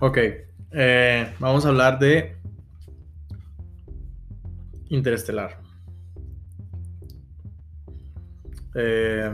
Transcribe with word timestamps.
Ok, 0.00 0.18
eh, 0.72 1.34
vamos 1.38 1.64
a 1.64 1.68
hablar 1.68 1.98
de 1.98 2.36
Interestelar. 4.88 5.60
Eh, 8.74 9.30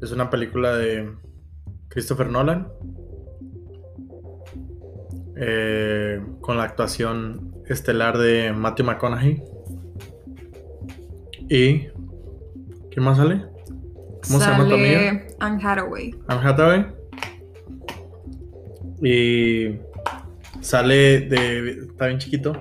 es 0.00 0.12
una 0.12 0.28
película 0.28 0.76
de 0.76 1.10
Christopher 1.88 2.28
Nolan. 2.28 2.68
eh, 5.38 6.18
con 6.40 6.56
la 6.56 6.64
actuación 6.64 7.54
estelar 7.66 8.16
de 8.16 8.52
Matthew 8.52 8.86
McConaughey. 8.86 9.42
¿Y 11.48 11.88
quién 12.90 13.04
más 13.04 13.18
sale? 13.18 13.44
¿Cómo 14.26 14.40
se 14.40 14.50
llama 14.50 14.66
tu 14.66 14.74
amiga? 14.74 14.98
Sale 14.98 15.26
Anne 15.40 15.62
Hathaway. 15.62 16.14
Anne 16.28 16.40
Hathaway. 16.48 16.95
Y 19.02 19.78
sale 20.60 21.20
de. 21.20 21.70
Está 21.90 22.06
bien 22.06 22.18
chiquito. 22.18 22.52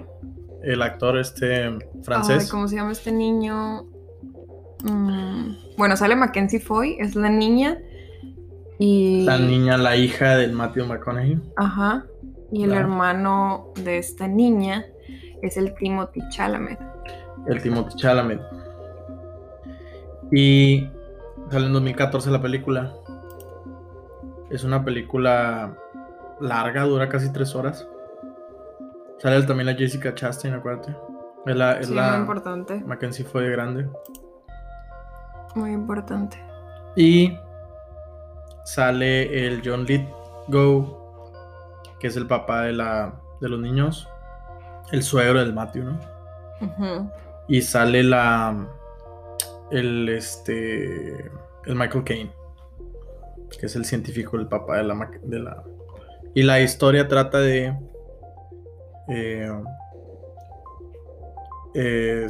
El 0.64 0.82
actor 0.82 1.18
este 1.18 1.66
Ay, 1.66 1.78
francés. 2.04 2.50
¿Cómo 2.50 2.68
se 2.68 2.76
llama 2.78 2.92
este 2.92 3.12
niño? 3.12 3.84
Mm, 4.84 5.76
bueno, 5.78 5.96
sale 5.96 6.16
Mackenzie 6.16 6.60
Foy, 6.60 6.98
es 7.00 7.16
la 7.16 7.30
niña. 7.30 7.78
Y. 8.80 9.24
La 9.26 9.38
niña, 9.38 9.78
la 9.78 9.96
hija 9.96 10.36
del 10.38 10.52
Matthew 10.54 10.86
McConaughey. 10.88 11.40
Ajá. 11.56 12.06
Y 12.52 12.64
el 12.64 12.70
Claro. 12.72 12.82
hermano 12.88 13.68
de 13.84 13.98
esta 13.98 14.28
niña 14.28 14.86
es 15.42 15.58
el 15.58 15.74
Timothy 15.76 16.22
Chalamet. 16.30 16.80
El 17.48 17.62
Timothy 17.62 17.96
Chalamet. 17.98 18.42
Y 20.32 20.88
sale 21.52 21.68
en 21.68 21.74
2014 21.74 22.32
la 22.32 22.42
película. 22.42 22.94
Es 24.50 24.64
una 24.64 24.84
película 24.84 25.76
larga, 26.40 26.84
dura 26.84 27.10
casi 27.10 27.32
tres 27.32 27.56
horas. 27.56 27.88
Sale 29.20 29.42
también 29.44 29.68
la 29.68 29.74
Jessica 29.74 30.14
Chastain, 30.14 30.54
acuérdate. 30.54 30.96
Es 31.46 31.56
la, 31.56 31.80
es 31.80 31.88
Sí, 31.88 31.94
la 31.94 32.12
muy 32.12 32.20
importante. 32.22 32.84
Mackenzie 32.86 33.26
fue 33.26 33.50
grande. 33.50 33.88
Muy 35.56 35.72
importante. 35.72 36.38
Y 36.96 37.38
sale 38.66 39.48
el 39.48 39.62
John 39.64 39.86
Lithgow, 39.86 41.22
que 42.00 42.08
es 42.08 42.18
el 42.18 42.28
papá 42.28 42.64
de, 42.64 42.74
la, 42.74 43.14
de 43.42 43.50
los 43.50 43.60
niños. 43.60 44.08
El 44.92 45.02
suegro 45.02 45.40
del 45.40 45.54
Matthew, 45.54 45.84
¿no? 45.86 47.12
Y 47.48 47.62
sale 47.62 48.04
la. 48.04 48.68
El 49.72 50.10
este. 50.10 51.32
El 51.66 51.76
Michael 51.76 52.04
Caine. 52.04 52.32
Que 53.60 53.66
es 53.66 53.76
el 53.76 53.86
científico, 53.86 54.38
el 54.38 54.48
papá 54.48 54.78
de 54.78 54.84
la. 54.84 55.10
De 55.24 55.40
la 55.40 55.64
y 56.36 56.44
la 56.44 56.62
historia 56.62 57.08
trata 57.08 57.40
de. 57.40 57.76
eh, 61.74 62.28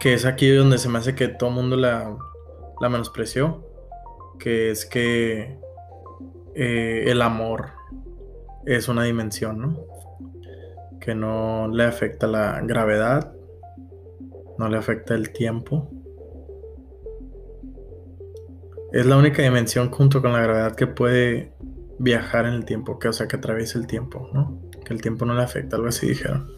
que 0.00 0.14
es 0.14 0.24
aquí 0.24 0.50
donde 0.50 0.78
se 0.78 0.88
me 0.88 0.98
hace 0.98 1.14
que 1.14 1.28
todo 1.28 1.50
el 1.50 1.56
mundo 1.56 1.76
la, 1.76 2.16
la 2.80 2.88
menospreció. 2.88 3.66
Que 4.38 4.70
es 4.70 4.86
que. 4.86 5.58
eh, 6.54 7.04
el 7.06 7.20
amor 7.20 7.72
es 8.64 8.88
una 8.88 9.02
dimensión, 9.04 9.60
¿no? 9.60 9.80
Que 11.00 11.14
no 11.14 11.68
le 11.68 11.84
afecta 11.84 12.26
la 12.26 12.60
gravedad 12.62 13.34
no 14.58 14.68
le 14.68 14.76
afecta 14.76 15.14
el 15.14 15.32
tiempo. 15.32 15.88
Es 18.92 19.06
la 19.06 19.16
única 19.16 19.42
dimensión 19.42 19.90
junto 19.90 20.20
con 20.20 20.32
la 20.32 20.40
gravedad 20.42 20.74
que 20.74 20.86
puede 20.86 21.52
viajar 21.98 22.46
en 22.46 22.54
el 22.54 22.64
tiempo, 22.64 22.98
que 22.98 23.08
o 23.08 23.12
sea 23.12 23.26
que 23.28 23.36
atraviesa 23.36 23.78
el 23.78 23.86
tiempo, 23.86 24.28
¿no? 24.32 24.60
Que 24.84 24.94
el 24.94 25.00
tiempo 25.02 25.24
no 25.24 25.34
le 25.34 25.42
afecta, 25.42 25.76
algo 25.76 25.88
así 25.88 26.08
dijeron. 26.08 26.50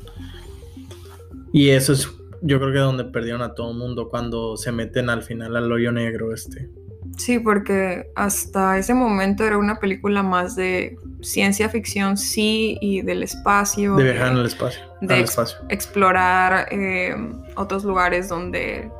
Y 1.52 1.70
eso 1.70 1.92
es, 1.92 2.08
yo 2.42 2.60
creo 2.60 2.72
que 2.72 2.78
donde 2.78 3.04
perdieron 3.04 3.42
a 3.42 3.54
todo 3.54 3.72
el 3.72 3.76
mundo 3.78 4.08
cuando 4.08 4.56
se 4.56 4.70
meten 4.72 5.10
al 5.10 5.22
final 5.22 5.56
al 5.56 5.70
hoyo 5.72 5.92
negro 5.92 6.32
este. 6.32 6.70
Sí, 7.16 7.38
porque 7.38 8.10
hasta 8.14 8.78
ese 8.78 8.92
momento 8.94 9.44
era 9.44 9.56
una 9.58 9.80
película 9.80 10.22
más 10.22 10.54
de 10.54 10.96
ciencia 11.22 11.68
ficción, 11.68 12.16
sí, 12.16 12.76
y 12.80 13.00
del 13.02 13.22
espacio. 13.22 13.96
De 13.96 14.04
viajar 14.04 14.32
en 14.32 14.38
el 14.38 14.46
espacio. 14.46 14.80
de 15.00 15.14
al 15.14 15.20
ex- 15.20 15.30
espacio. 15.30 15.58
explorar 15.70 16.68
eh, 16.70 17.16
otros 17.56 17.84
lugares 17.84 18.28
donde, 18.28 18.90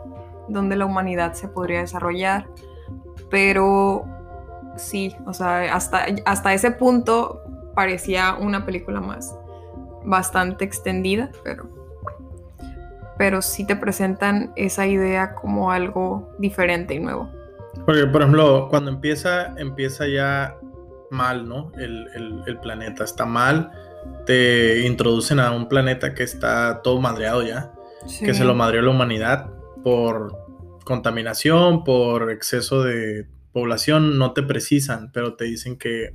donde 0.48 0.76
la 0.76 0.86
humanidad 0.86 1.34
se 1.34 1.46
podría 1.48 1.80
desarrollar. 1.80 2.48
Pero 3.30 4.04
sí, 4.80 5.14
o 5.26 5.32
sea, 5.32 5.74
hasta, 5.74 6.06
hasta 6.24 6.52
ese 6.54 6.70
punto 6.72 7.42
parecía 7.74 8.34
una 8.34 8.64
película 8.66 9.00
más 9.00 9.34
bastante 10.04 10.64
extendida, 10.64 11.30
pero, 11.44 11.68
pero 13.18 13.42
sí 13.42 13.64
te 13.66 13.76
presentan 13.76 14.52
esa 14.56 14.86
idea 14.86 15.34
como 15.34 15.70
algo 15.72 16.30
diferente 16.38 16.94
y 16.94 17.00
nuevo. 17.00 17.28
Porque, 17.84 18.06
por 18.06 18.22
ejemplo, 18.22 18.68
cuando 18.70 18.90
empieza, 18.90 19.54
empieza 19.58 20.06
ya 20.08 20.56
mal, 21.10 21.48
¿no? 21.48 21.70
El, 21.76 22.08
el- 22.14 22.42
el 22.46 22.58
planeta 22.58 23.04
está 23.04 23.26
mal. 23.26 23.70
Te 24.26 24.86
introducen 24.86 25.38
a 25.40 25.50
un 25.52 25.68
planeta 25.68 26.14
que 26.14 26.22
está 26.22 26.80
todo 26.82 27.00
madreado 27.00 27.42
ya. 27.42 27.72
Que 28.24 28.32
se 28.32 28.44
lo 28.44 28.54
madreó 28.54 28.80
la 28.82 28.90
humanidad 28.90 29.50
por 29.84 30.34
contaminación, 30.84 31.84
por 31.84 32.30
exceso 32.30 32.82
de 32.82 33.26
población. 33.52 34.18
No 34.18 34.32
te 34.32 34.42
precisan, 34.42 35.10
pero 35.12 35.34
te 35.34 35.44
dicen 35.44 35.76
que 35.76 36.14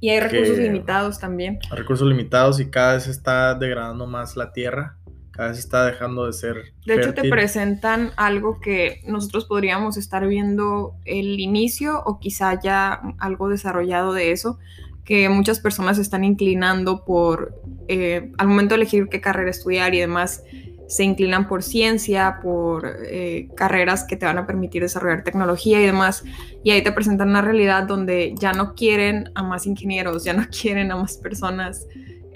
Y 0.00 0.10
hay 0.10 0.20
recursos 0.20 0.56
que- 0.56 0.62
limitados 0.62 1.18
también. 1.18 1.58
recursos 1.70 2.06
limitados 2.08 2.60
y 2.60 2.70
cada 2.70 2.94
vez 2.94 3.06
está 3.06 3.54
degradando 3.54 4.06
más 4.06 4.36
la 4.36 4.52
tierra. 4.52 4.96
Cada 5.30 5.50
vez 5.50 5.58
está 5.58 5.84
dejando 5.84 6.24
de 6.26 6.32
ser. 6.32 6.56
De 6.86 6.94
hecho, 6.94 7.12
te 7.12 7.28
presentan 7.28 8.12
algo 8.16 8.58
que 8.58 9.02
nosotros 9.06 9.44
podríamos 9.44 9.98
estar 9.98 10.26
viendo 10.26 10.94
el 11.04 11.38
inicio 11.40 12.02
o 12.06 12.18
quizá 12.18 12.58
ya 12.58 13.02
algo 13.18 13.50
desarrollado 13.50 14.14
de 14.14 14.32
eso, 14.32 14.58
que 15.04 15.28
muchas 15.28 15.60
personas 15.60 15.98
están 15.98 16.24
inclinando 16.24 17.04
por, 17.04 17.54
eh, 17.86 18.32
al 18.38 18.48
momento 18.48 18.74
de 18.74 18.80
elegir 18.80 19.08
qué 19.10 19.20
carrera 19.20 19.50
estudiar 19.50 19.94
y 19.94 20.00
demás, 20.00 20.42
se 20.88 21.04
inclinan 21.04 21.48
por 21.48 21.62
ciencia, 21.62 22.38
por 22.42 22.86
eh, 23.06 23.48
carreras 23.56 24.04
que 24.04 24.16
te 24.16 24.26
van 24.26 24.38
a 24.38 24.46
permitir 24.46 24.82
desarrollar 24.82 25.24
tecnología 25.24 25.80
y 25.80 25.86
demás. 25.86 26.24
Y 26.62 26.70
ahí 26.70 26.82
te 26.82 26.92
presentan 26.92 27.30
una 27.30 27.42
realidad 27.42 27.84
donde 27.84 28.34
ya 28.38 28.52
no 28.52 28.74
quieren 28.74 29.30
a 29.34 29.42
más 29.42 29.66
ingenieros, 29.66 30.24
ya 30.24 30.32
no 30.32 30.46
quieren 30.50 30.90
a 30.92 30.96
más 30.96 31.16
personas 31.16 31.86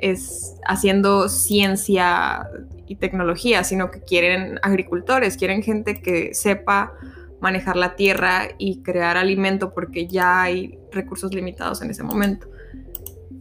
es 0.01 0.57
haciendo 0.67 1.29
ciencia 1.29 2.49
y 2.87 2.97
tecnología, 2.97 3.65
sino 3.65 3.91
que 3.91 4.01
quieren 4.01 4.59
agricultores, 4.63 5.37
quieren 5.37 5.63
gente 5.63 6.01
que 6.01 6.35
sepa 6.35 6.95
manejar 7.41 7.77
la 7.77 7.97
tierra 7.97 8.49
y 8.59 8.83
crear 8.83 9.17
alimento 9.17 9.73
porque 9.73 10.07
ya 10.07 10.43
hay 10.43 10.79
recursos 10.91 11.35
limitados 11.35 11.83
en 11.83 11.91
ese 11.91 12.03
momento. 12.03 12.49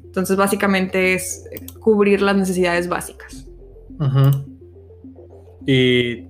Entonces 0.06 0.38
básicamente 0.38 1.14
es 1.14 1.46
cubrir 1.80 2.22
las 2.22 2.36
necesidades 2.36 2.88
básicas. 2.88 3.46
Ujú. 4.00 4.49
Y 5.72 6.28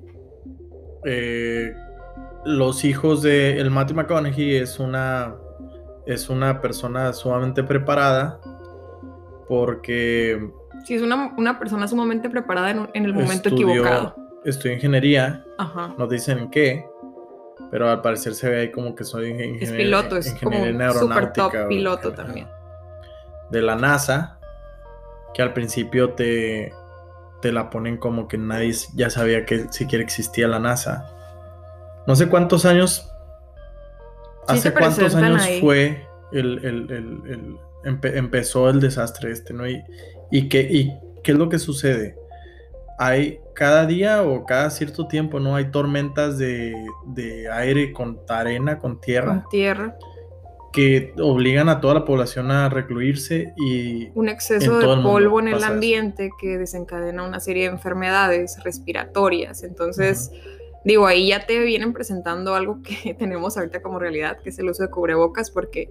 eh, 1.05 1.73
los 2.43 2.83
hijos 2.83 3.21
de 3.21 3.57
el 3.57 3.71
Matthew 3.71 3.95
McConaughey 3.95 4.57
es 4.57 4.79
una 4.79 5.33
es 6.05 6.29
una 6.29 6.59
persona 6.59 7.13
sumamente 7.13 7.63
preparada 7.63 8.41
porque 9.47 10.45
Si 10.83 10.95
es 10.95 11.01
una, 11.01 11.33
una 11.37 11.57
persona 11.57 11.87
sumamente 11.87 12.29
preparada 12.29 12.71
en, 12.71 13.05
el 13.05 13.13
momento 13.13 13.47
estudió, 13.49 13.69
equivocado. 13.69 14.15
estudió 14.43 14.73
ingeniería, 14.75 15.45
Ajá. 15.57 15.93
no 15.97 16.07
dicen 16.07 16.39
en 16.39 16.49
qué, 16.51 16.85
pero 17.71 17.89
al 17.89 18.01
parecer 18.01 18.33
se 18.33 18.49
ve 18.49 18.59
ahí 18.61 18.71
como 18.71 18.93
que 18.95 19.03
soy 19.05 19.29
ingen- 19.31 19.55
Es 19.61 19.69
ingeniero- 19.69 19.77
piloto, 19.77 20.17
es 20.17 20.33
como 20.41 20.61
un 20.61 20.93
super 20.93 21.31
top 21.33 21.53
piloto 21.69 22.11
también. 22.11 22.47
de 23.51 23.61
la 23.61 23.75
NASA, 23.75 24.37
que 25.33 25.41
al 25.41 25.53
principio 25.53 26.11
te, 26.13 26.73
te 27.41 27.51
la 27.51 27.69
ponen 27.69 27.97
como 27.97 28.27
que 28.27 28.37
nadie 28.37 28.73
ya 28.95 29.09
sabía 29.09 29.45
que 29.45 29.71
siquiera 29.71 30.03
existía 30.03 30.47
la 30.47 30.59
NASA. 30.59 31.09
No 32.07 32.15
sé 32.15 32.27
cuántos 32.27 32.65
años, 32.65 33.09
Sí 34.47 34.55
hace 34.57 34.73
cuántos 34.73 35.13
años 35.15 35.43
ahí. 35.43 35.61
fue 35.61 36.05
el, 36.31 36.65
el- 36.65 36.91
el- 36.91 37.21
el- 37.31 37.57
empe- 37.83 38.15
empezó 38.17 38.69
el 38.69 38.79
desastre 38.79 39.31
este, 39.31 39.53
¿no? 39.53 39.67
Y, 39.67 39.83
y, 40.31 40.49
qué, 40.49 40.61
y 40.61 40.91
qué 41.23 41.33
es 41.33 41.37
lo 41.37 41.49
que 41.49 41.59
sucede. 41.59 42.15
Hay 42.97 43.39
cada 43.53 43.85
día 43.85 44.23
o 44.23 44.45
cada 44.45 44.69
cierto 44.71 45.07
tiempo, 45.07 45.39
¿no? 45.39 45.55
Hay 45.55 45.71
tormentas 45.71 46.37
de, 46.37 46.73
de 47.05 47.49
aire 47.51 47.93
con 47.93 48.19
arena, 48.27 48.79
con 48.79 48.99
tierra 48.99 49.41
Con 49.41 49.49
tierra. 49.49 49.95
Que 50.71 51.13
obligan 51.19 51.69
a 51.69 51.81
toda 51.81 51.95
la 51.95 52.05
población 52.05 52.51
a 52.51 52.69
recluirse 52.69 53.53
y 53.57 54.09
un 54.13 54.29
exceso 54.29 54.79
de 54.79 54.85
polvo 55.01 55.39
en 55.39 55.49
el 55.49 55.57
eso. 55.57 55.65
ambiente 55.65 56.29
que 56.39 56.57
desencadena 56.57 57.23
una 57.23 57.39
serie 57.39 57.63
de 57.63 57.69
enfermedades 57.69 58.63
respiratorias. 58.63 59.63
Entonces, 59.63 60.31
Digo, 60.83 61.07
ahí 61.07 61.27
ya 61.27 61.45
te 61.45 61.59
vienen 61.59 61.93
presentando 61.93 62.55
algo 62.55 62.81
que 62.81 63.13
tenemos 63.19 63.57
ahorita 63.57 63.81
como 63.81 63.99
realidad, 63.99 64.39
que 64.41 64.49
es 64.49 64.59
el 64.59 64.69
uso 64.69 64.83
de 64.83 64.89
cubrebocas, 64.89 65.51
porque 65.51 65.89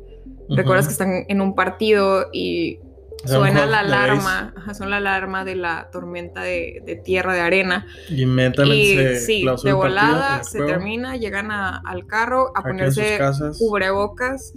recuerdas 0.48 0.86
que 0.86 0.92
están 0.92 1.24
en 1.28 1.40
un 1.40 1.54
partido 1.54 2.28
y 2.32 2.80
suena 3.24 3.66
la 3.66 3.80
alarma, 3.80 4.54
suena 4.74 5.00
la 5.00 5.16
alarma 5.16 5.44
de 5.44 5.56
la 5.56 5.88
tormenta 5.90 6.42
de, 6.42 7.00
tierra, 7.04 7.34
de 7.34 7.40
arena. 7.40 7.86
Y 8.08 8.22
inmediatamente 8.22 9.20
sí, 9.20 9.44
de 9.64 9.72
volada 9.72 10.42
se 10.44 10.58
termina, 10.58 11.16
llegan 11.16 11.50
al 11.50 12.06
carro 12.06 12.52
a 12.54 12.62
ponerse 12.62 13.18
cubrebocas 13.58 14.52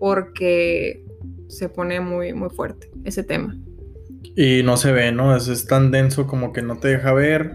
porque 0.00 1.04
se 1.48 1.68
pone 1.68 2.00
muy, 2.00 2.32
muy 2.32 2.50
fuerte 2.50 2.90
ese 3.04 3.22
tema. 3.22 3.56
Y 4.34 4.62
no 4.62 4.76
se 4.76 4.92
ve, 4.92 5.12
¿no? 5.12 5.34
Es, 5.34 5.66
tan 5.66 5.90
denso 5.90 6.26
como 6.26 6.52
que 6.52 6.62
no 6.62 6.78
te 6.78 6.88
deja 6.88 7.12
ver. 7.12 7.52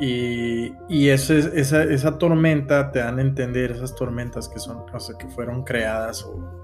Y, 0.00 0.72
y 0.88 1.08
eso 1.08 1.34
es, 1.34 1.46
esa, 1.46 1.82
esa 1.82 2.18
tormenta 2.18 2.92
te 2.92 3.00
dan 3.00 3.18
a 3.18 3.22
entender, 3.22 3.72
esas 3.72 3.96
tormentas 3.96 4.48
que 4.48 4.60
son, 4.60 4.84
o 4.92 5.00
sea, 5.00 5.16
que 5.18 5.26
fueron 5.26 5.64
creadas 5.64 6.22
o, 6.22 6.57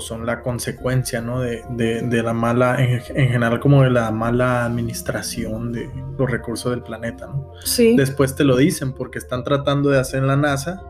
son 0.00 0.24
la 0.24 0.42
consecuencia, 0.42 1.20
¿no? 1.20 1.40
De, 1.40 2.22
la 2.22 2.32
mala, 2.32 2.82
en, 2.82 3.00
general 3.00 3.60
como 3.60 3.82
de 3.82 3.90
la 3.90 4.10
mala 4.10 4.64
administración 4.64 5.72
de 5.72 5.90
los 6.16 6.30
recursos 6.30 6.70
del 6.70 6.82
planeta, 6.82 7.26
¿no? 7.26 7.52
Sí. 7.64 7.96
Después 7.96 8.36
te 8.36 8.44
lo 8.44 8.56
dicen 8.56 8.92
porque 8.92 9.18
están 9.18 9.42
tratando 9.42 9.90
de 9.90 9.98
hacer 9.98 10.20
en 10.20 10.28
la 10.28 10.36
NASA 10.36 10.82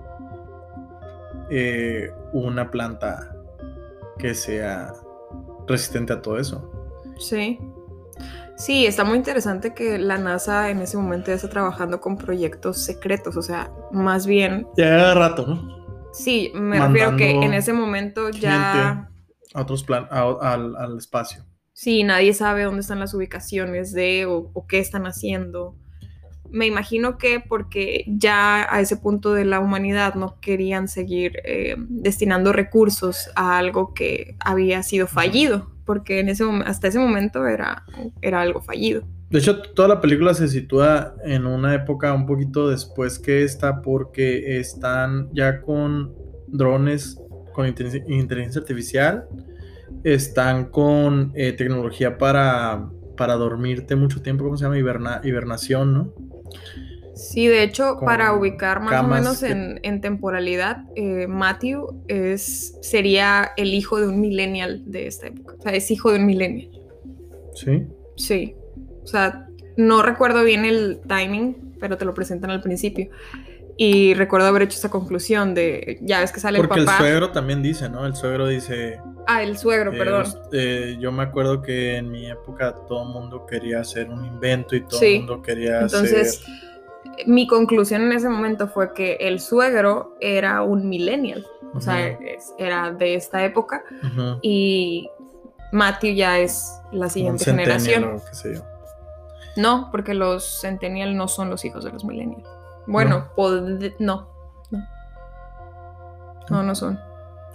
eh, 1.51 2.13
una 2.33 2.71
planta 2.71 3.37
que 4.19 4.35
sea 4.35 4.93
resistente 5.67 6.13
a 6.13 6.21
todo 6.21 6.39
eso. 6.39 6.71
Sí. 7.19 7.59
Sí, 8.57 8.85
está 8.85 9.05
muy 9.05 9.17
interesante 9.17 9.73
que 9.73 9.99
la 9.99 10.19
NASA 10.19 10.69
en 10.69 10.81
ese 10.81 10.99
momento 10.99 11.29
ya 11.29 11.37
está 11.37 11.49
trabajando 11.49 11.99
con 11.99 12.19
proyectos 12.19 12.85
secretos, 12.85 13.35
o 13.39 13.43
sea, 13.43 13.73
más 13.91 14.27
bien... 14.27 14.69
Ya 14.77 15.15
rato, 15.15 15.47
¿no? 15.47 15.80
Sí, 16.13 16.51
me 16.55 16.79
refiero 16.81 17.17
que 17.17 17.31
en 17.31 17.55
ese 17.55 17.73
momento 17.73 18.31
ya... 18.31 19.09
A 19.53 19.63
otros 19.63 19.83
plan, 19.83 20.07
al, 20.11 20.97
espacio. 20.97 21.45
Sí, 21.73 22.05
nadie 22.05 22.35
sabe 22.35 22.65
dónde 22.65 22.83
están 22.83 23.01
las 23.01 23.15
ubicaciones 23.15 23.93
de 23.93 24.27
o 24.27 24.67
qué 24.67 24.79
están 24.79 25.07
haciendo 25.07 25.77
me 26.51 26.67
imagino 26.67 27.17
que 27.19 27.41
porque 27.41 28.05
ya 28.07 28.67
a 28.75 28.81
ese 28.81 28.97
punto 28.97 29.33
de 29.33 29.45
la 29.45 29.61
humanidad 29.61 30.15
no 30.15 30.41
querían 30.41 30.89
seguir 30.89 31.41
eh, 31.45 31.77
destinando 31.79 32.53
recursos 32.53 33.31
a 33.37 33.59
algo 33.59 33.95
que 33.95 34.37
había 34.41 34.83
sido 34.83 35.07
fallido, 35.07 35.71
porque 35.85 36.21
en 36.21 36.29
ese 36.29 36.45
hasta 36.67 36.89
ese 36.89 36.99
momento 36.99 37.47
era, 37.47 37.85
era 38.21 38.41
algo 38.41 38.61
fallido. 38.61 39.05
De 39.31 39.39
hecho, 39.39 39.63
toda 39.63 39.87
la 39.87 40.01
película 40.01 40.35
se 40.35 40.49
sitúa 40.49 41.15
en 41.25 41.47
una 41.47 41.75
época 41.75 42.13
un 42.13 42.27
poquito 42.27 42.69
después 42.69 43.19
que 43.19 43.45
esta, 43.45 43.81
porque 43.81 44.59
están 44.59 45.29
ya 45.33 45.61
con 45.61 46.13
drones 46.49 47.17
con 47.53 47.67
inteligencia 47.67 48.61
artificial, 48.61 49.27
están 50.05 50.67
con 50.67 51.33
eh, 51.35 51.53
tecnología 51.53 52.19
para, 52.19 52.89
para 53.17 53.35
dormirte 53.35 53.97
mucho 53.97 54.23
tiempo, 54.23 54.45
¿cómo 54.45 54.57
se 54.57 54.65
llama? 54.65 54.79
hibernación, 54.79 55.95
¿no? 55.95 56.15
Sí, 57.15 57.49
de 57.49 57.63
hecho, 57.63 57.99
para 58.03 58.33
ubicar 58.33 58.81
más 58.81 59.05
o 59.05 59.07
menos 59.07 59.43
en, 59.43 60.01
temporalidad, 60.01 60.85
eh, 60.97 61.27
Matthew 61.27 62.03
es, 62.09 62.79
sería 62.81 63.51
el 63.57 63.75
hijo 63.75 64.01
de 64.01 64.09
un 64.09 64.21
millennial 64.21 64.83
de 64.87 65.07
esta 65.07 65.27
época. 65.27 65.55
O 65.59 65.63
sea, 65.63 65.73
es 65.73 65.91
hijo 65.91 66.13
de 66.13 66.19
un 66.19 66.27
millennial. 66.27 66.71
¿Sí? 67.55 67.87
Sí. 68.17 68.55
O 69.03 69.07
sea, 69.07 69.47
no 69.77 70.03
recuerdo 70.03 70.45
bien 70.45 70.65
el 70.65 71.01
timing, 71.07 71.77
pero 71.81 71.97
te 71.97 72.05
lo 72.05 72.15
presentan 72.15 72.51
al 72.51 72.61
principio. 72.61 73.11
Y 73.77 74.13
recuerdo 74.13 74.47
haber 74.47 74.63
hecho 74.63 74.77
esa 74.77 74.91
conclusión 74.91 75.55
de, 75.55 75.99
ya 76.03 76.21
ves 76.21 76.33
que 76.33 76.41
sale 76.41 76.59
el 76.59 76.69
papá. 76.69 76.75
Porque 76.75 76.91
el 76.91 76.99
suegro 76.99 77.31
también 77.31 77.63
dice, 77.63 77.89
¿no? 77.89 78.05
El 78.05 78.15
suegro 78.15 78.47
dice... 78.47 79.01
Ah, 79.27 79.43
el 79.43 79.57
suegro, 79.57 79.93
perdón. 79.93 80.27
Eh, 80.53 80.99
yo 81.01 81.11
me 81.13 81.23
acuerdo 81.23 81.63
que 81.63 81.97
en 81.97 82.11
mi 82.11 82.31
época 82.31 82.75
todo 82.87 83.05
el 83.05 83.09
mundo 83.09 83.47
quería 83.47 83.81
hacer 83.81 84.11
un 84.11 84.23
invento 84.27 84.77
y 84.77 84.83
todo 84.83 85.01
el 85.01 85.19
mundo 85.21 85.41
quería 85.41 85.81
Entonces, 85.81 86.45
mi 87.27 87.47
conclusión 87.47 88.03
en 88.03 88.13
ese 88.13 88.29
momento 88.29 88.69
fue 88.69 88.93
que 88.93 89.15
el 89.15 89.41
suegro 89.41 90.15
era 90.21 90.63
un 90.63 90.87
millennial. 90.87 91.47
O 91.73 91.81
sea, 91.81 92.19
era 92.59 92.93
de 92.93 93.15
esta 93.15 93.43
época. 93.45 93.83
Y 94.43 95.09
Matthew 95.73 96.17
ya 96.17 96.39
es 96.39 96.71
la 96.93 97.09
siguiente 97.09 97.47
generación. 97.47 98.21
No, 99.57 99.89
porque 99.91 100.15
los 100.15 100.61
centennial 100.61 101.17
no 101.17 101.29
son 101.29 101.51
los 101.51 101.65
hijos 101.65 101.85
de 101.85 101.93
los 101.93 102.05
millennials. 102.05 102.49
Bueno, 102.87 103.29
no. 103.37 103.61
no. 103.99 104.29
No, 106.49 106.63
no 106.63 106.75
son. 106.75 106.99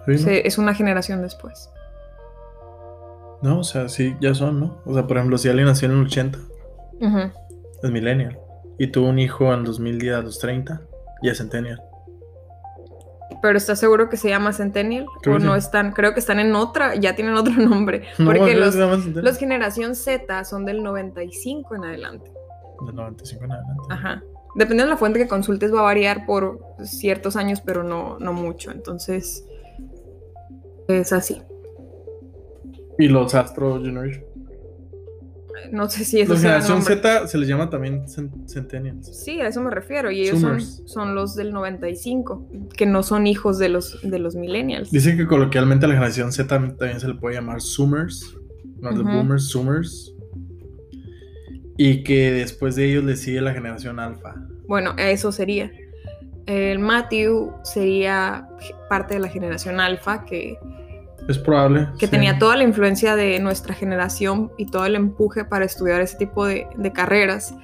es 0.07 0.57
una 0.57 0.73
generación 0.73 1.21
después. 1.21 1.69
No, 3.41 3.59
o 3.59 3.63
sea, 3.63 3.89
sí, 3.89 4.15
ya 4.21 4.33
son, 4.33 4.59
¿no? 4.59 4.77
O 4.85 4.93
sea, 4.93 5.05
por 5.05 5.17
ejemplo, 5.17 5.37
si 5.37 5.49
alguien 5.49 5.67
nació 5.67 5.89
en 5.89 5.99
el 5.99 6.05
80, 6.05 6.39
es 7.83 7.91
millennial. 7.91 8.39
Y 8.77 8.87
tuvo 8.87 9.09
un 9.09 9.19
hijo 9.19 9.53
en 9.53 9.63
2010 9.63 10.15
a 10.15 10.21
los 10.21 10.39
30, 10.39 10.81
ya 11.21 11.31
es 11.31 11.37
centennial. 11.37 11.81
Pero 13.41 13.57
¿estás 13.57 13.79
seguro 13.79 14.09
que 14.09 14.17
se 14.17 14.29
llama 14.29 14.53
Centennial? 14.53 15.05
¿O 15.27 15.39
no 15.39 15.55
están? 15.55 15.91
Creo 15.91 16.13
que 16.13 16.19
están 16.19 16.39
en 16.39 16.55
otra, 16.55 16.95
ya 16.95 17.15
tienen 17.15 17.35
otro 17.35 17.53
nombre. 17.57 18.03
Porque 18.23 18.55
los, 18.55 18.75
los 18.75 19.37
generación 19.37 19.95
Z 19.95 20.43
son 20.45 20.65
del 20.65 20.83
95 20.83 21.75
en 21.75 21.85
adelante. 21.85 22.31
Del 22.85 22.95
95 22.95 23.45
en 23.45 23.51
adelante. 23.51 23.83
Ajá. 23.89 24.23
Dependiendo 24.55 24.85
de 24.85 24.91
la 24.91 24.97
fuente 24.97 25.19
que 25.19 25.27
consultes, 25.27 25.73
va 25.73 25.79
a 25.79 25.83
variar 25.83 26.25
por 26.25 26.59
ciertos 26.83 27.35
años, 27.35 27.61
pero 27.61 27.83
no, 27.83 28.17
no 28.19 28.31
mucho. 28.31 28.71
Entonces, 28.71 29.45
es 30.87 31.11
así. 31.11 31.41
¿Y 32.97 33.09
los 33.09 33.35
Astro 33.35 33.81
Generation? 33.81 34.23
No 35.71 35.89
sé 35.89 36.05
si 36.05 36.21
eso 36.21 36.33
La 36.33 36.39
generación 36.39 36.81
Z 36.81 37.27
se 37.27 37.37
les 37.37 37.47
llama 37.47 37.69
también 37.69 38.05
Centennials. 38.47 39.23
Sí, 39.23 39.41
a 39.41 39.47
eso 39.47 39.61
me 39.61 39.69
refiero. 39.69 40.11
Y 40.11 40.21
ellos 40.21 40.39
son, 40.39 40.61
son, 40.61 41.15
los 41.15 41.35
del 41.35 41.51
95, 41.53 42.49
que 42.75 42.85
no 42.85 43.03
son 43.03 43.27
hijos 43.27 43.57
de 43.57 43.69
los, 43.69 43.99
de 44.01 44.19
los 44.19 44.35
Millennials. 44.35 44.91
Dicen 44.91 45.17
que 45.17 45.27
coloquialmente 45.27 45.85
a 45.85 45.89
la 45.89 45.95
generación 45.95 46.31
Z 46.31 46.47
también 46.47 46.99
se 46.99 47.07
le 47.07 47.15
puede 47.15 47.35
llamar 47.35 47.61
Zoomers. 47.61 48.35
No, 48.79 48.91
de 48.91 49.03
Boomers, 49.03 49.49
Zoomers. 49.49 50.13
Y 51.77 52.03
que 52.03 52.31
después 52.31 52.75
de 52.75 52.89
ellos 52.89 53.03
le 53.03 53.15
sigue 53.15 53.41
la 53.41 53.53
generación 53.53 53.99
alfa. 53.99 54.35
Bueno, 54.67 54.93
eso 54.97 55.31
sería. 55.31 55.71
El 56.45 56.79
Matthew 56.79 57.51
sería 57.63 58.47
parte 58.89 59.15
de 59.15 59.19
la 59.19 59.29
generación 59.29 59.79
alfa 59.79 60.25
que... 60.25 60.57
Es 61.27 61.37
probable. 61.37 61.87
Que 61.97 62.07
tenía 62.07 62.37
toda 62.37 62.55
la 62.55 62.63
influencia 62.63 63.15
de 63.15 63.39
nuestra 63.39 63.73
generación 63.73 64.51
y 64.57 64.67
todo 64.67 64.85
el 64.85 64.95
empuje 64.95 65.43
para 65.43 65.65
estudiar 65.65 66.01
ese 66.01 66.17
tipo 66.17 66.45
de, 66.45 66.67
carreras. 66.93 67.55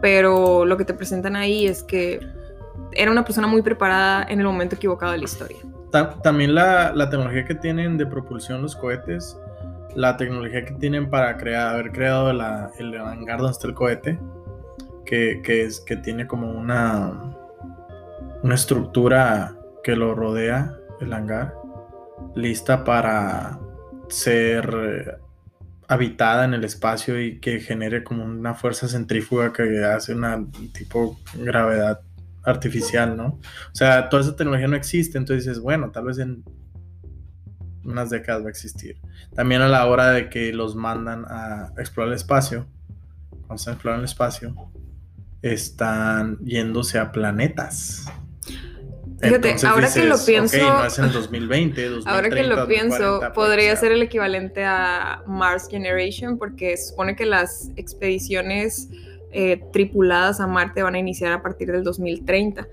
Pero 0.00 0.64
lo 0.64 0.76
que 0.76 0.84
te 0.84 0.94
presentan 0.94 1.36
ahí 1.36 1.66
es 1.66 1.82
que 1.82 2.20
era 2.92 3.10
una 3.10 3.24
persona 3.24 3.46
muy 3.46 3.62
preparada 3.62 4.24
en 4.28 4.40
el 4.40 4.46
momento 4.46 4.76
equivocado 4.76 5.12
de 5.12 5.18
la 5.18 5.24
historia. 5.24 5.58
También 6.22 6.54
la, 6.54 6.92
la 6.94 7.10
tecnología 7.10 7.44
que 7.44 7.54
tienen 7.54 7.98
de 7.98 8.06
propulsión 8.06 8.62
los 8.62 8.76
cohetes 8.76 9.36
la 9.94 10.16
tecnología 10.16 10.64
que 10.64 10.74
tienen 10.74 11.10
para 11.10 11.36
crear, 11.36 11.74
haber 11.74 11.92
creado 11.92 12.32
la, 12.32 12.70
el 12.78 12.96
hangar 12.96 13.38
donde 13.38 13.52
está 13.52 13.66
el 13.66 13.74
cohete, 13.74 14.18
que, 15.04 15.40
es, 15.44 15.80
que 15.80 15.96
tiene 15.96 16.26
como 16.26 16.52
una, 16.52 17.34
una 18.42 18.54
estructura 18.54 19.56
que 19.82 19.96
lo 19.96 20.14
rodea, 20.14 20.76
el 21.00 21.12
hangar, 21.12 21.54
lista 22.34 22.84
para 22.84 23.58
ser 24.08 24.74
eh, 24.74 25.16
habitada 25.88 26.44
en 26.44 26.54
el 26.54 26.64
espacio 26.64 27.20
y 27.20 27.40
que 27.40 27.60
genere 27.60 28.04
como 28.04 28.24
una 28.24 28.54
fuerza 28.54 28.88
centrífuga 28.88 29.52
que 29.52 29.84
hace 29.84 30.14
una 30.14 30.44
tipo 30.72 31.18
gravedad 31.34 32.00
artificial, 32.42 33.16
¿no? 33.16 33.26
O 33.26 33.74
sea, 33.74 34.08
toda 34.08 34.22
esa 34.22 34.36
tecnología 34.36 34.68
no 34.68 34.76
existe, 34.76 35.18
entonces 35.18 35.44
dices, 35.44 35.60
bueno, 35.60 35.90
tal 35.90 36.04
vez 36.04 36.18
en 36.18 36.44
unas 37.84 38.10
décadas 38.10 38.42
va 38.42 38.46
a 38.46 38.50
existir. 38.50 38.98
También 39.34 39.62
a 39.62 39.68
la 39.68 39.86
hora 39.86 40.10
de 40.10 40.28
que 40.28 40.52
los 40.52 40.76
mandan 40.76 41.24
a 41.28 41.72
explorar 41.76 42.12
el 42.12 42.16
espacio, 42.16 42.66
cuando 43.30 43.56
están 43.56 43.74
explorando 43.74 44.02
el 44.04 44.08
espacio, 44.08 44.54
están 45.42 46.38
yéndose 46.38 46.98
a 46.98 47.12
planetas. 47.12 48.06
Fíjate, 49.20 49.56
ahora 49.66 49.92
que 49.92 50.04
lo 50.04 50.16
pienso. 50.24 50.56
no 50.56 50.84
es 50.84 50.98
en 50.98 51.04
el 51.06 51.12
2020, 51.12 51.82
2030, 51.82 52.10
ahora 52.14 52.30
que 52.30 52.42
lo 52.42 52.66
pienso, 52.66 53.20
podría 53.34 53.76
ser 53.76 53.92
el 53.92 54.02
equivalente 54.02 54.64
a 54.64 55.22
Mars 55.26 55.68
Generation, 55.70 56.38
porque 56.38 56.76
supone 56.76 57.16
que 57.16 57.26
las 57.26 57.70
expediciones 57.76 58.88
eh, 59.32 59.62
tripuladas 59.72 60.40
a 60.40 60.46
Marte 60.46 60.82
van 60.82 60.94
a 60.94 60.98
iniciar 60.98 61.32
a 61.32 61.42
partir 61.42 61.70
del 61.70 61.84
2030. 61.84 62.66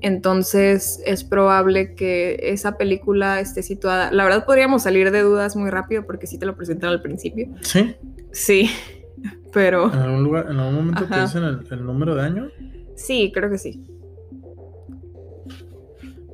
Entonces 0.00 1.02
es 1.04 1.24
probable 1.24 1.94
que 1.94 2.38
esa 2.42 2.76
película 2.76 3.40
esté 3.40 3.62
situada. 3.62 4.12
La 4.12 4.24
verdad 4.24 4.44
podríamos 4.44 4.84
salir 4.84 5.10
de 5.10 5.22
dudas 5.22 5.56
muy 5.56 5.70
rápido 5.70 6.06
porque 6.06 6.26
sí 6.26 6.38
te 6.38 6.46
lo 6.46 6.54
presentan 6.56 6.90
al 6.90 7.02
principio. 7.02 7.48
Sí. 7.62 7.96
Sí, 8.30 8.70
pero. 9.52 9.92
¿En 9.92 9.98
algún 9.98 10.22
lugar, 10.22 10.46
en 10.50 10.58
algún 10.58 10.74
momento 10.74 11.06
te 11.06 11.20
dicen 11.20 11.42
el, 11.44 11.84
número 11.84 12.14
de 12.14 12.22
año? 12.22 12.48
Sí, 12.94 13.32
creo 13.34 13.50
que 13.50 13.58
sí. 13.58 13.84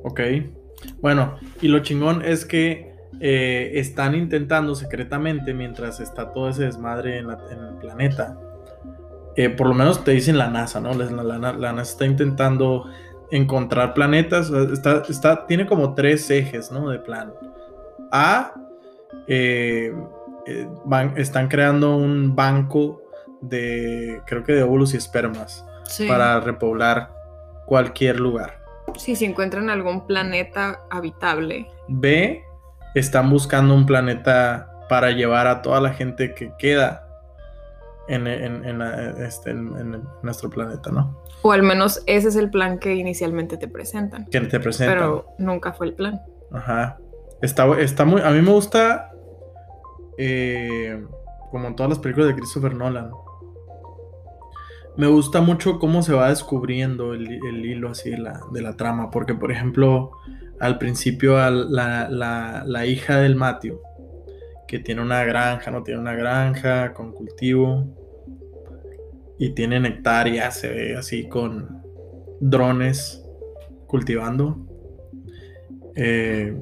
Ok. 0.05 0.21
Bueno, 1.01 1.35
y 1.61 1.67
lo 1.67 1.79
chingón 1.79 2.21
es 2.23 2.45
que 2.45 2.93
eh, 3.19 3.71
están 3.73 4.13
intentando 4.13 4.75
secretamente, 4.75 5.53
mientras 5.55 5.99
está 5.99 6.31
todo 6.31 6.49
ese 6.49 6.65
desmadre 6.65 7.17
en, 7.17 7.27
el 7.29 7.77
planeta, 7.81 8.37
eh, 9.35 9.49
por 9.49 9.67
lo 9.67 9.73
menos 9.73 10.03
te 10.03 10.11
dicen 10.11 10.37
la 10.37 10.47
NASA, 10.47 10.79
¿no? 10.79 10.93
La, 10.93 11.09
la, 11.53 11.73
NASA 11.73 11.91
está 11.91 12.05
intentando 12.05 12.87
encontrar 13.31 13.95
planetas, 13.95 14.51
está, 14.51 15.01
está, 15.09 15.47
tiene 15.47 15.65
como 15.65 15.95
tres 15.95 16.29
ejes, 16.29 16.71
¿no? 16.71 16.89
De 16.89 16.99
plan. 16.99 17.33
A, 18.11 18.53
eh, 19.27 19.91
van, 20.85 21.17
están 21.17 21.47
creando 21.47 21.97
un 21.97 22.35
banco 22.35 23.01
de, 23.41 24.21
creo 24.27 24.43
que 24.43 24.53
de 24.53 24.61
óvulos 24.61 24.93
y 24.93 24.97
espermas, 24.97 25.65
para 26.07 26.39
repoblar 26.41 27.11
cualquier 27.65 28.19
lugar. 28.19 28.64
Si 28.97 29.15
se 29.15 29.25
encuentran 29.25 29.69
algún 29.69 30.05
planeta 30.07 30.81
habitable. 30.89 31.67
B, 31.87 32.43
están 32.93 33.29
buscando 33.29 33.75
un 33.75 33.85
planeta 33.85 34.71
para 34.89 35.11
llevar 35.11 35.47
a 35.47 35.61
toda 35.61 35.81
la 35.81 35.93
gente 35.93 36.33
que 36.33 36.51
queda 36.57 37.05
en, 38.07 38.27
este, 38.27 39.53
nuestro 40.21 40.49
planeta, 40.49 40.91
¿no? 40.91 41.21
O 41.41 41.51
al 41.51 41.63
menos 41.63 42.01
ese 42.05 42.29
es 42.29 42.35
el 42.35 42.49
plan 42.49 42.79
que 42.79 42.95
inicialmente 42.95 43.57
te 43.57 43.67
presentan. 43.67 44.25
Que 44.25 44.41
te 44.41 44.59
presentan. 44.59 44.95
Pero 44.95 45.25
nunca 45.37 45.73
fue 45.73 45.87
el 45.87 45.93
plan. 45.93 46.21
Ajá. 46.51 46.97
Está, 47.41 47.67
está 47.79 48.05
muy. 48.05 48.21
A 48.21 48.29
mí 48.31 48.41
me 48.41 48.51
gusta. 48.51 49.11
Eh, 50.17 51.03
como 51.51 51.67
en 51.67 51.75
todas 51.75 51.89
las 51.89 51.99
películas 51.99 52.29
de 52.29 52.35
Christopher 52.35 52.73
Nolan 52.73 53.11
me 54.97 55.07
gusta 55.07 55.41
mucho 55.41 55.77
cómo 55.79 56.01
se 56.01 56.13
va 56.13 56.29
descubriendo 56.29 57.13
el, 57.13 57.65
hilo 57.65 57.89
así 57.89 58.11
de 58.11 58.17
la, 58.17 58.41
de 58.51 58.61
la, 58.61 58.77
trama, 58.77 59.11
porque 59.11 59.33
por 59.33 59.51
ejemplo, 59.51 60.11
al 60.59 60.77
principio 60.77 61.35
la, 61.49 62.07
la, 62.09 62.85
hija 62.85 63.17
del 63.17 63.35
Matthew, 63.35 63.79
que 64.67 64.79
tiene 64.79 65.01
una 65.01 65.23
granja, 65.25 65.69
no 65.71 65.83
tiene 65.83 65.99
una 65.99 66.13
granja 66.13 66.93
con 66.93 67.11
cultivo, 67.11 67.93
y 69.37 69.49
tiene 69.49 69.81
nectaria, 69.81 70.49
se 70.51 70.69
ve 70.69 70.95
así 70.95 71.27
con 71.27 71.81
drones 72.39 73.21
cultivando. 73.87 74.65
Eh, 75.95 76.57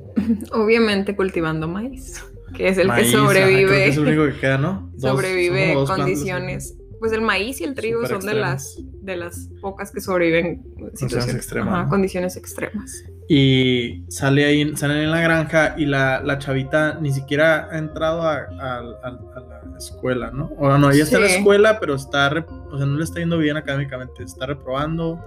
Obviamente 0.52 1.16
cultivando 1.16 1.68
maíz, 1.68 2.24
que 2.56 2.68
es 2.68 2.80
el 2.80 2.92
que 2.92 3.06
sobrevive. 3.06 3.88
es 3.90 3.98
el 3.98 4.08
único 4.08 4.26
que 4.26 4.40
queda, 4.40 4.58
¿no? 4.58 4.92
sobrevive 4.98 5.76
condiciones 5.86 6.76
pues 7.04 7.12
el 7.12 7.20
maíz 7.20 7.60
y 7.60 7.66
el 7.66 7.76
trigo 7.76 8.08
son 8.08 8.26
de 8.26 8.34
las, 8.34 8.78
de 8.80 9.18
las 9.18 9.50
pocas 9.60 9.92
que 9.92 10.00
sobreviven 10.00 10.64
condiciones 10.80 11.36
extremas. 11.36 11.90
condiciones 11.90 12.38
extremas. 12.38 13.04
Y 13.28 14.06
sale 14.08 14.46
ahí, 14.46 14.74
salen 14.78 15.00
en 15.00 15.12
la 15.12 15.20
granja 15.20 15.76
y 15.78 15.86
la, 15.86 16.22
la 16.24 16.40
chavita 16.40 16.98
ni 17.02 17.12
siquiera 17.12 17.68
ha 17.70 17.78
entrado 17.78 18.22
a, 18.22 18.48
la 18.50 19.78
escuela, 19.78 20.32
¿no? 20.32 20.46
O 20.58 20.78
no, 20.78 20.92
ella 20.92 21.04
está 21.04 21.18
en 21.18 21.24
la 21.24 21.30
escuela, 21.30 21.78
pero 21.82 21.96
está, 21.96 22.30
o 22.72 22.78
sea, 22.78 22.86
no 22.86 22.98
le 22.98 23.04
está 23.04 23.20
yendo 23.20 23.38
bien 23.38 23.58
académicamente, 23.58 24.24
está 24.24 24.46
reprobando 24.46 25.20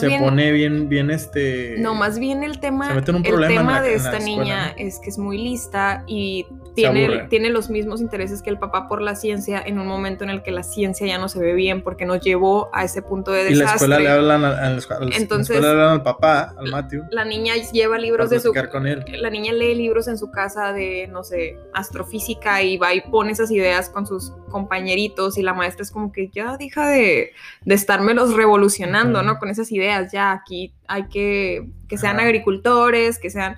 se 0.00 0.18
pone 0.18 0.52
bien, 0.52 0.88
bien 0.88 1.10
este. 1.10 1.76
No, 1.78 1.94
más 1.94 2.18
bien 2.18 2.42
el 2.42 2.60
tema, 2.60 2.92
el 2.92 3.04
tema 3.04 3.82
de 3.82 3.94
esta 3.94 4.18
niña 4.18 4.74
es 4.76 4.98
que 4.98 5.10
es 5.10 5.18
muy 5.18 5.38
lista 5.38 6.04
y 6.06 6.46
tiene, 6.74 7.26
tiene 7.28 7.50
los 7.50 7.70
mismos 7.70 8.00
intereses 8.00 8.42
que 8.42 8.50
el 8.50 8.58
papá 8.58 8.88
por 8.88 9.00
la 9.00 9.14
ciencia 9.14 9.62
en 9.64 9.78
un 9.78 9.86
momento 9.86 10.24
en 10.24 10.30
el 10.30 10.42
que 10.42 10.50
la 10.50 10.62
ciencia 10.62 11.06
ya 11.06 11.18
no 11.18 11.28
se 11.28 11.38
ve 11.38 11.54
bien 11.54 11.82
porque 11.82 12.04
nos 12.04 12.20
llevó 12.20 12.68
a 12.72 12.84
ese 12.84 13.02
punto 13.02 13.30
de 13.30 13.44
desastre. 13.44 13.56
Y 13.56 13.66
la 13.66 13.74
escuela 13.74 13.98
le 13.98 14.08
hablan 14.08 14.80
Entonces, 15.12 15.60
le 15.60 15.68
hablan 15.68 15.90
al 15.90 16.02
papá, 16.02 16.54
al 16.56 16.70
Matthew. 16.70 17.04
La 17.10 17.24
niña 17.24 17.54
lleva 17.72 17.98
libros 17.98 18.30
de 18.30 18.40
su 18.40 18.52
con 18.70 18.86
él. 18.86 19.04
La 19.20 19.30
niña 19.30 19.52
lee 19.52 19.74
libros 19.74 20.08
en 20.08 20.18
su 20.18 20.30
casa 20.30 20.72
de, 20.72 21.08
no 21.08 21.22
sé, 21.22 21.58
astrofísica 21.72 22.62
y 22.62 22.76
va 22.76 22.94
y 22.94 23.00
pone 23.02 23.32
esas 23.32 23.50
ideas 23.50 23.88
con 23.88 24.06
sus 24.06 24.32
compañeritos 24.54 25.36
y 25.36 25.42
la 25.42 25.52
maestra 25.52 25.82
es 25.82 25.90
como 25.90 26.12
que 26.12 26.28
ya 26.28 26.56
deja 26.56 26.88
de, 26.88 27.32
de 27.64 27.74
estármelos 27.74 28.34
revolucionando, 28.34 29.24
¿no? 29.24 29.40
Con 29.40 29.50
esas 29.50 29.72
ideas, 29.72 30.12
ya 30.12 30.30
aquí 30.30 30.72
hay 30.86 31.08
que 31.08 31.66
que 31.88 31.98
sean 31.98 32.20
agricultores, 32.20 33.18
que 33.18 33.30
sean 33.30 33.56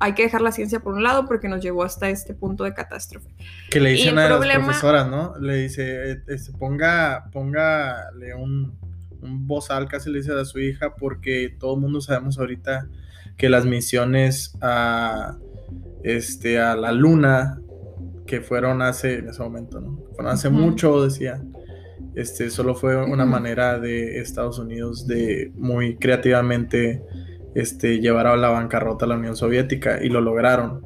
hay 0.00 0.14
que 0.14 0.22
dejar 0.22 0.40
la 0.40 0.52
ciencia 0.52 0.80
por 0.80 0.94
un 0.94 1.02
lado 1.02 1.26
porque 1.26 1.48
nos 1.48 1.60
llevó 1.60 1.84
hasta 1.84 2.08
este 2.08 2.32
punto 2.32 2.64
de 2.64 2.72
catástrofe. 2.72 3.28
Que 3.70 3.78
le 3.78 3.90
dicen 3.90 4.18
a 4.18 4.26
las 4.30 4.56
profesoras, 4.56 5.06
¿no? 5.06 5.34
Le 5.38 5.56
dice, 5.56 6.12
eh, 6.12 6.22
este, 6.28 6.52
ponga, 6.52 7.28
póngale 7.30 8.34
un, 8.34 8.72
un 9.20 9.46
bozal, 9.46 9.86
casi 9.86 10.10
le 10.10 10.20
dice 10.20 10.32
a 10.32 10.44
su 10.46 10.60
hija, 10.60 10.94
porque 10.94 11.54
todo 11.58 11.74
el 11.74 11.80
mundo 11.80 12.00
sabemos 12.00 12.38
ahorita 12.38 12.86
que 13.36 13.50
las 13.50 13.66
misiones 13.66 14.56
a, 14.62 15.36
este, 16.02 16.58
a 16.58 16.74
la 16.76 16.92
luna, 16.92 17.60
que 18.32 18.40
fueron 18.40 18.80
hace, 18.80 19.18
en 19.18 19.28
ese 19.28 19.42
momento, 19.42 19.78
¿no? 19.78 19.98
Fueron 20.14 20.32
hace 20.32 20.48
mucho, 20.48 21.04
decía, 21.04 21.42
este, 22.14 22.48
solo 22.48 22.74
fue 22.74 22.96
una 22.96 23.26
manera 23.26 23.78
de 23.78 24.20
Estados 24.20 24.58
Unidos 24.58 25.06
de 25.06 25.52
muy 25.54 25.98
creativamente 25.98 27.02
este, 27.54 28.00
llevar 28.00 28.26
a 28.26 28.38
la 28.38 28.48
bancarrota 28.48 29.04
a 29.04 29.08
la 29.08 29.16
Unión 29.16 29.36
Soviética 29.36 30.02
y 30.02 30.08
lo 30.08 30.22
lograron. 30.22 30.80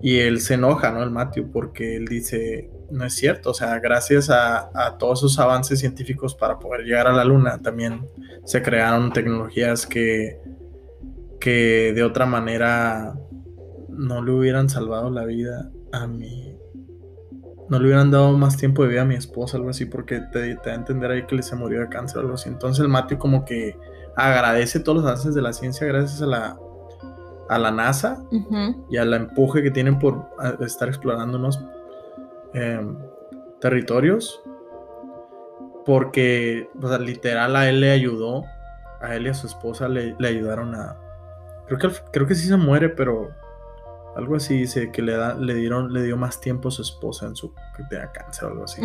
Y 0.00 0.18
él 0.18 0.40
se 0.40 0.54
enoja, 0.54 0.92
¿no? 0.92 1.02
El 1.02 1.10
Matthew, 1.10 1.50
porque 1.50 1.96
él 1.96 2.04
dice, 2.04 2.70
no 2.92 3.04
es 3.04 3.14
cierto, 3.14 3.50
o 3.50 3.54
sea, 3.54 3.80
gracias 3.80 4.30
a, 4.30 4.96
todos 5.00 5.18
esos 5.18 5.40
avances 5.40 5.80
científicos 5.80 6.36
para 6.36 6.60
poder 6.60 6.84
llegar 6.84 7.08
a 7.08 7.12
la 7.12 7.24
Luna, 7.24 7.60
también 7.60 8.06
se 8.44 8.62
crearon 8.62 9.12
tecnologías 9.12 9.84
que, 9.84 10.38
que 11.40 11.92
de 11.92 12.04
otra 12.04 12.24
manera 12.24 13.18
no 13.88 14.22
le 14.22 14.30
hubieran 14.30 14.68
salvado 14.68 15.10
la 15.10 15.24
vida 15.24 15.72
a 15.90 16.06
mí 16.06 16.57
no 17.68 17.78
le 17.78 17.86
hubieran 17.86 18.10
dado 18.10 18.36
más 18.36 18.56
tiempo 18.56 18.82
de 18.82 18.88
vida 18.88 19.02
a 19.02 19.04
mi 19.04 19.14
esposa, 19.14 19.56
algo 19.56 19.70
así, 19.70 19.84
porque 19.84 20.20
te, 20.32 20.56
te 20.56 20.70
da 20.70 20.72
a 20.72 20.74
entender 20.74 21.10
ahí 21.10 21.26
que 21.26 21.36
le 21.36 21.42
se 21.42 21.56
murió 21.56 21.80
de 21.80 21.88
cáncer 21.88 22.18
o 22.18 22.20
algo 22.20 22.34
así. 22.34 22.48
Entonces 22.48 22.82
el 22.82 22.88
Matthew 22.88 23.18
como 23.18 23.44
que 23.44 23.76
agradece 24.16 24.80
todos 24.80 24.98
los 24.98 25.06
avances 25.06 25.34
de 25.34 25.42
la 25.42 25.52
ciencia 25.52 25.86
gracias 25.86 26.22
a 26.22 26.26
la, 26.26 26.58
a 27.48 27.58
la 27.58 27.70
NASA 27.70 28.22
y 28.90 28.96
al 28.96 29.14
empuje 29.14 29.62
que 29.62 29.70
tienen 29.70 29.98
por 29.98 30.28
estar 30.60 30.88
explorando 30.88 31.38
unos 31.38 31.62
em, 32.54 32.96
territorios. 33.60 34.42
Porque, 35.84 36.68
literal, 37.00 37.56
a 37.56 37.68
él 37.68 37.80
le 37.80 37.90
ayudó, 37.92 38.44
a 39.00 39.14
él 39.14 39.26
y 39.26 39.30
a 39.30 39.34
su 39.34 39.46
esposa 39.46 39.88
le, 39.88 40.14
ayudaron 40.26 40.74
a... 40.74 40.98
Creo 41.66 41.78
que, 41.78 41.88
creo 42.12 42.26
que 42.26 42.34
sí 42.34 42.46
se 42.46 42.56
muere, 42.56 42.90
pero 42.90 43.30
algo 44.16 44.36
así 44.36 44.58
dice 44.58 44.90
que 44.90 45.02
le, 45.02 45.16
da, 45.16 45.34
le, 45.34 45.54
dieron, 45.54 45.92
le 45.92 46.02
dio 46.02 46.16
más 46.16 46.40
tiempo 46.40 46.68
a 46.68 46.72
su 46.72 46.82
esposa 46.82 47.26
en 47.26 47.36
su 47.36 47.54
que 47.54 47.84
tenía 47.88 48.10
cáncer 48.10 48.46
o 48.46 48.48
algo 48.48 48.64
así. 48.64 48.82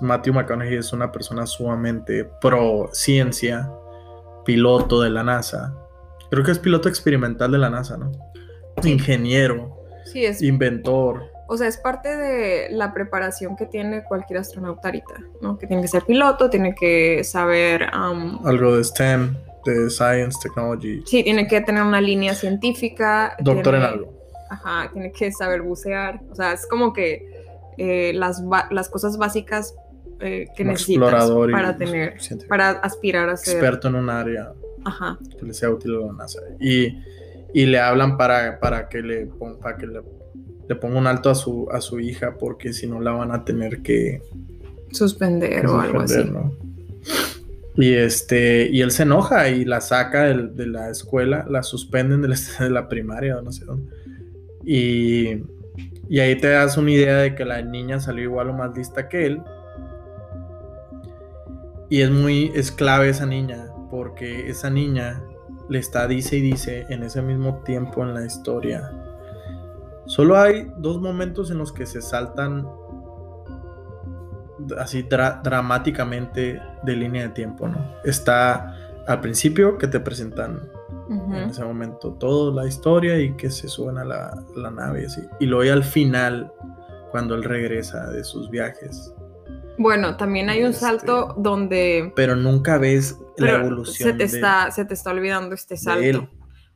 Matthew 0.00 0.34
McConaughey 0.34 0.78
es 0.78 0.92
una 0.92 1.12
persona 1.12 1.46
sumamente 1.46 2.24
pro 2.40 2.88
ciencia, 2.92 3.70
piloto 4.44 5.02
de 5.02 5.10
la 5.10 5.22
NASA. 5.22 5.74
Creo 6.30 6.44
que 6.44 6.52
es 6.52 6.58
piloto 6.58 6.88
experimental 6.88 7.52
de 7.52 7.58
la 7.58 7.68
NASA, 7.68 7.98
¿no? 7.98 8.10
Ingeniero, 8.82 9.84
sí, 10.04 10.24
es, 10.24 10.42
inventor. 10.42 11.30
O 11.46 11.58
sea, 11.58 11.68
es 11.68 11.76
parte 11.76 12.16
de 12.16 12.70
la 12.70 12.94
preparación 12.94 13.56
que 13.56 13.66
tiene 13.66 14.02
cualquier 14.02 14.38
astronauta 14.38 14.88
ahorita, 14.88 15.14
¿no? 15.42 15.58
Que 15.58 15.66
tiene 15.66 15.82
que 15.82 15.88
ser 15.88 16.04
piloto, 16.04 16.48
tiene 16.48 16.74
que 16.74 17.22
saber... 17.22 17.90
Algo 17.92 18.76
de 18.76 18.82
STEM, 18.82 19.36
de 19.66 19.90
Science, 19.90 20.38
Technology. 20.42 21.02
Sí, 21.04 21.22
tiene 21.22 21.46
que 21.46 21.60
tener 21.60 21.82
una 21.82 22.00
línea 22.00 22.34
científica. 22.34 23.36
Doctor 23.40 23.74
en 23.74 23.82
algo 23.82 24.13
Ajá, 24.54 24.90
tiene 24.92 25.12
que 25.12 25.32
saber 25.32 25.62
bucear. 25.62 26.20
O 26.30 26.34
sea, 26.34 26.52
es 26.52 26.66
como 26.66 26.92
que 26.92 27.26
eh, 27.76 28.12
las, 28.14 28.42
las 28.70 28.88
cosas 28.88 29.16
básicas 29.16 29.74
eh, 30.20 30.46
que 30.56 30.64
necesitas 30.64 31.30
para 31.50 31.76
tener, 31.76 32.14
para 32.48 32.70
aspirar 32.70 33.28
a 33.28 33.36
ser 33.36 33.54
experto 33.54 33.88
en 33.88 33.96
un 33.96 34.10
área 34.10 34.52
Ajá. 34.84 35.18
que 35.38 35.44
le 35.44 35.54
sea 35.54 35.70
útil 35.70 35.96
a 35.96 36.06
la 36.06 36.12
NASA. 36.12 36.40
Y, 36.60 36.98
y 37.52 37.66
le 37.66 37.80
hablan 37.80 38.16
para, 38.16 38.60
para 38.60 38.88
que, 38.88 39.02
le, 39.02 39.26
para 39.60 39.76
que 39.76 39.86
le, 39.86 40.00
le, 40.68 40.76
ponga 40.76 40.98
un 40.98 41.08
alto 41.08 41.30
a 41.30 41.34
su, 41.34 41.68
a 41.72 41.80
su 41.80 41.98
hija 41.98 42.36
porque 42.38 42.72
si 42.72 42.86
no 42.86 43.00
la 43.00 43.10
van 43.10 43.32
a 43.32 43.44
tener 43.44 43.82
que 43.82 44.22
suspender, 44.92 45.66
o 45.66 45.80
algo 45.80 46.00
así. 46.00 46.22
Y 47.76 47.92
este, 47.94 48.68
y 48.70 48.82
él 48.82 48.92
se 48.92 49.02
enoja 49.02 49.48
y 49.48 49.64
la 49.64 49.80
saca 49.80 50.22
de, 50.24 50.46
de 50.46 50.66
la 50.68 50.90
escuela, 50.90 51.44
la 51.50 51.64
suspenden 51.64 52.22
de 52.22 52.28
la, 52.28 52.36
de 52.60 52.70
la 52.70 52.88
primaria 52.88 53.36
o 53.36 53.42
no 53.42 53.50
sé 53.50 53.64
dónde 53.64 54.03
y, 54.64 55.42
ahí 56.18 56.36
te 56.36 56.48
das 56.48 56.76
una 56.76 56.90
idea 56.90 57.16
de 57.18 57.34
que 57.34 57.44
la 57.44 57.62
niña 57.62 58.00
salió 58.00 58.24
igual 58.24 58.50
o 58.50 58.52
más 58.54 58.76
lista 58.76 59.08
que 59.08 59.26
él. 59.26 59.42
Y 61.90 62.00
es 62.00 62.10
muy, 62.10 62.50
es 62.54 62.72
clave 62.72 63.10
esa 63.10 63.26
niña, 63.26 63.66
porque 63.90 64.48
esa 64.48 64.70
niña 64.70 65.22
le 65.68 65.78
está 65.78 66.06
dice 66.06 66.36
y 66.36 66.40
dice 66.40 66.86
en 66.88 67.02
ese 67.02 67.22
mismo 67.22 67.62
tiempo 67.64 68.02
en 68.02 68.14
la 68.14 68.24
historia. 68.24 68.90
Solo 70.06 70.38
hay 70.38 70.70
dos 70.78 71.00
momentos 71.00 71.50
en 71.50 71.58
los 71.58 71.72
que 71.72 71.86
se 71.86 72.02
saltan 72.02 72.66
así 74.78 75.02
dramáticamente 75.02 76.60
de 76.82 76.96
línea 76.96 77.24
de 77.24 77.28
tiempo, 77.30 77.68
¿no? 77.68 77.78
Está 78.04 78.76
al 79.06 79.20
principio 79.20 79.78
que 79.78 79.86
te 79.86 80.00
presentan 80.00 80.60
en 81.08 81.34
ese 81.50 81.64
momento, 81.64 82.12
toda 82.14 82.62
la 82.62 82.68
historia 82.68 83.18
y 83.18 83.34
que 83.36 83.50
se 83.50 83.68
suben 83.68 83.98
a 83.98 84.04
la, 84.04 84.44
la 84.56 84.70
nave 84.70 85.02
y 85.02 85.06
así. 85.06 85.20
Y 85.40 85.46
luego 85.46 85.72
al 85.72 85.84
final, 85.84 86.50
cuando 87.10 87.34
él 87.34 87.44
regresa 87.44 88.10
de 88.10 88.24
sus 88.24 88.48
viajes. 88.50 89.12
Bueno, 89.78 90.16
también 90.16 90.48
hay 90.48 90.60
un 90.62 90.70
Este, 90.70 90.80
salto 90.86 91.34
donde... 91.36 92.12
Pero 92.16 92.36
nunca 92.36 92.78
ves 92.78 93.18
la 93.38 93.56
evolución. 93.56 94.08
se 94.08 94.12
te, 94.12 94.18
de- 94.18 94.24
está, 94.24 94.70
se 94.70 94.84
te 94.84 94.94
está 94.94 95.10
olvidando 95.10 95.54
este 95.54 95.76
salto. 95.76 96.28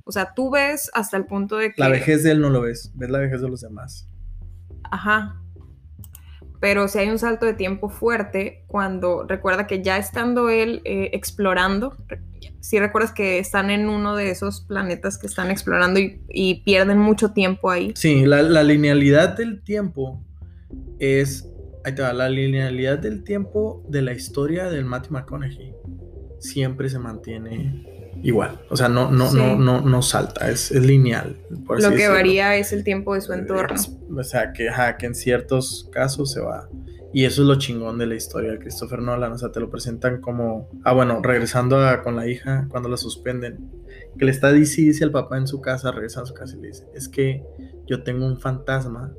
O 0.05 0.13
sea, 0.13 0.33
tú 0.35 0.51
ves 0.51 0.91
hasta 0.95 1.17
el 1.17 1.27
punto 1.27 1.57
de 1.57 1.73
que... 1.73 1.81
La 1.81 1.89
vejez 1.89 2.23
de 2.23 2.33
él 2.33 2.41
no 2.41 2.51
lo 2.51 2.63
ves, 2.63 2.93
ves 2.95 3.11
la 3.11 3.19
vejez 3.19 3.41
de 3.41 3.49
los 3.49 3.61
demás. 3.61 4.09
Ajá. 4.91 5.41
Pero 6.61 6.89
si 6.89 6.99
hay 6.99 7.09
un 7.09 7.19
salto 7.19 7.47
de 7.47 7.55
tiempo 7.55 7.89
fuerte 7.89 8.65
cuando 8.67 9.25
recuerda 9.25 9.67
que 9.67 9.83
ya 9.83 9.97
estando 9.97 10.49
él 10.49 10.83
eh, 10.85 11.11
explorando, 11.13 11.97
si 12.61 12.79
recuerdas 12.79 13.13
que 13.13 13.39
están 13.39 13.71
en 13.71 13.89
uno 13.89 14.17
de 14.17 14.31
esos 14.31 14.63
planetas 14.63 15.19
que 15.19 15.27
están 15.27 15.51
explorando 15.51 16.01
y, 16.01 16.63
pierden 16.65 16.99
mucho 16.99 17.33
tiempo 17.33 17.71
ahí. 17.71 17.93
Sí, 17.95 18.27
la, 18.27 18.43
la 18.43 18.63
linealidad 18.63 19.37
del 19.37 19.63
tiempo 19.63 20.25
es. 20.99 21.49
Ahí 21.85 21.95
te 21.95 22.03
va, 22.03 22.13
la 22.13 22.29
linealidad 22.29 22.99
del 22.99 23.23
tiempo 23.23 23.85
de 23.89 24.03
la 24.03 24.13
historia 24.13 24.69
del 24.69 24.85
Matthew 24.85 25.13
McConaughey 25.13 25.75
siempre 26.41 26.89
se 26.89 26.99
mantiene 26.99 27.98
igual. 28.23 28.61
O 28.71 28.77
sea, 28.77 28.89
no, 28.89 29.11
no, 29.11 29.29
Sí. 29.31 29.37
no, 29.37 29.57
no, 29.57 29.81
no 29.81 30.03
salta, 30.03 30.51
es, 30.51 30.71
es 30.71 30.85
lineal. 30.85 31.37
por 31.67 31.81
Lo 31.83 31.89
que 31.91 31.95
decirlo. 31.97 32.15
varía 32.15 32.57
es 32.57 32.73
el 32.73 32.85
tiempo 32.85 33.15
de 33.15 33.21
su 33.21 33.33
entorno. 33.33 33.81
O 34.17 34.23
sea, 34.23 34.53
que, 34.53 34.69
ajá, 34.69 34.97
que 34.97 35.07
en 35.07 35.15
ciertos 35.15 35.89
casos 35.93 36.33
se 36.33 36.41
va. 36.41 36.69
Y 37.13 37.25
eso 37.25 37.41
es 37.43 37.49
lo 37.49 37.55
chingón 37.57 37.97
de 37.99 38.07
la 38.07 38.15
historia 38.17 38.51
de 38.53 38.59
Christopher 38.59 39.01
Nolan. 39.01 39.33
O 39.33 39.39
sea, 39.39 39.51
te 39.51 39.61
lo 39.61 39.71
presentan 39.71 40.21
como. 40.21 40.69
Ah, 40.85 40.93
bueno, 40.93 41.21
regresando 41.23 41.79
a- 41.79 42.03
con 42.03 42.17
la 42.17 42.29
hija, 42.29 42.67
cuando 42.71 42.89
la 42.91 42.99
suspenden. 42.99 43.59
Que 44.19 44.27
le 44.27 44.31
está 44.31 44.53
dice, 44.53 44.83
dice 44.83 45.05
al 45.05 45.11
papá 45.11 45.39
en 45.39 45.47
su 45.47 45.61
casa, 45.63 45.91
regresa 45.91 46.21
a 46.21 46.27
su 46.27 46.35
casa 46.35 46.55
y 46.57 46.61
le 46.61 46.69
dice: 46.69 46.85
Es 46.95 47.09
que 47.09 47.43
yo 47.87 48.03
tengo 48.03 48.27
un 48.27 48.39
fantasma 48.39 49.15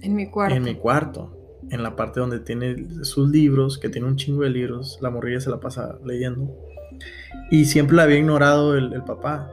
En 0.00 0.14
mi 0.14 0.30
cuarto. 0.30 0.54
en 0.56 0.62
mi 0.62 0.74
cuarto. 0.74 1.38
En 1.70 1.82
la 1.82 1.96
parte 1.96 2.18
donde 2.20 2.40
tiene 2.40 2.86
sus 3.04 3.30
libros, 3.30 3.78
que 3.78 3.88
tiene 3.90 4.06
un 4.08 4.16
chingo 4.16 4.42
de 4.42 4.50
libros. 4.50 4.98
La 5.02 5.10
morrilla 5.10 5.40
se 5.40 5.50
la 5.50 5.60
pasa 5.60 5.98
leyendo. 6.04 6.54
Y 7.50 7.66
siempre 7.66 7.96
la 7.96 8.04
había 8.04 8.18
ignorado 8.18 8.76
el, 8.76 9.02
papá. 9.04 9.50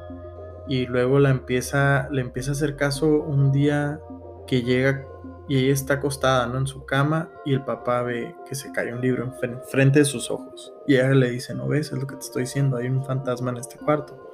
Y 0.68 0.86
luego 0.86 1.20
la 1.20 1.30
empieza, 1.30 2.08
le 2.12 2.22
empieza 2.22 2.52
a 2.52 2.54
hacer 2.54 2.76
caso 2.76 3.08
un 3.08 3.52
día 3.52 4.00
que 4.48 4.62
llega 4.62 5.06
y 5.48 5.58
ella 5.58 5.74
está 5.74 5.96
acostada 5.96 6.46
¿no? 6.46 6.60
en 6.60 6.68
su 6.68 6.86
cama 6.86 7.30
y 7.44 7.54
el 7.54 7.64
papá 7.64 8.04
ve 8.04 8.36
que 8.48 8.54
se 8.54 8.72
cae 8.72 8.94
un 8.94 9.02
libro 9.02 9.24
en 9.42 9.62
frente 9.64 10.00
de 10.00 10.06
sus 10.06 10.30
ojos. 10.30 10.74
Y 10.86 10.96
ella 10.96 11.10
le 11.10 11.32
dice, 11.32 11.56
no 11.56 11.68
ves, 11.68 11.92
es 11.92 12.00
lo 12.00 12.06
que 12.06 12.16
te 12.16 12.22
estoy 12.22 12.44
diciendo, 12.44 12.78
hay 12.78 12.88
un 12.88 13.04
fantasma 13.04 13.50
en 13.50 13.58
este 13.58 13.78
cuarto. 13.78 14.32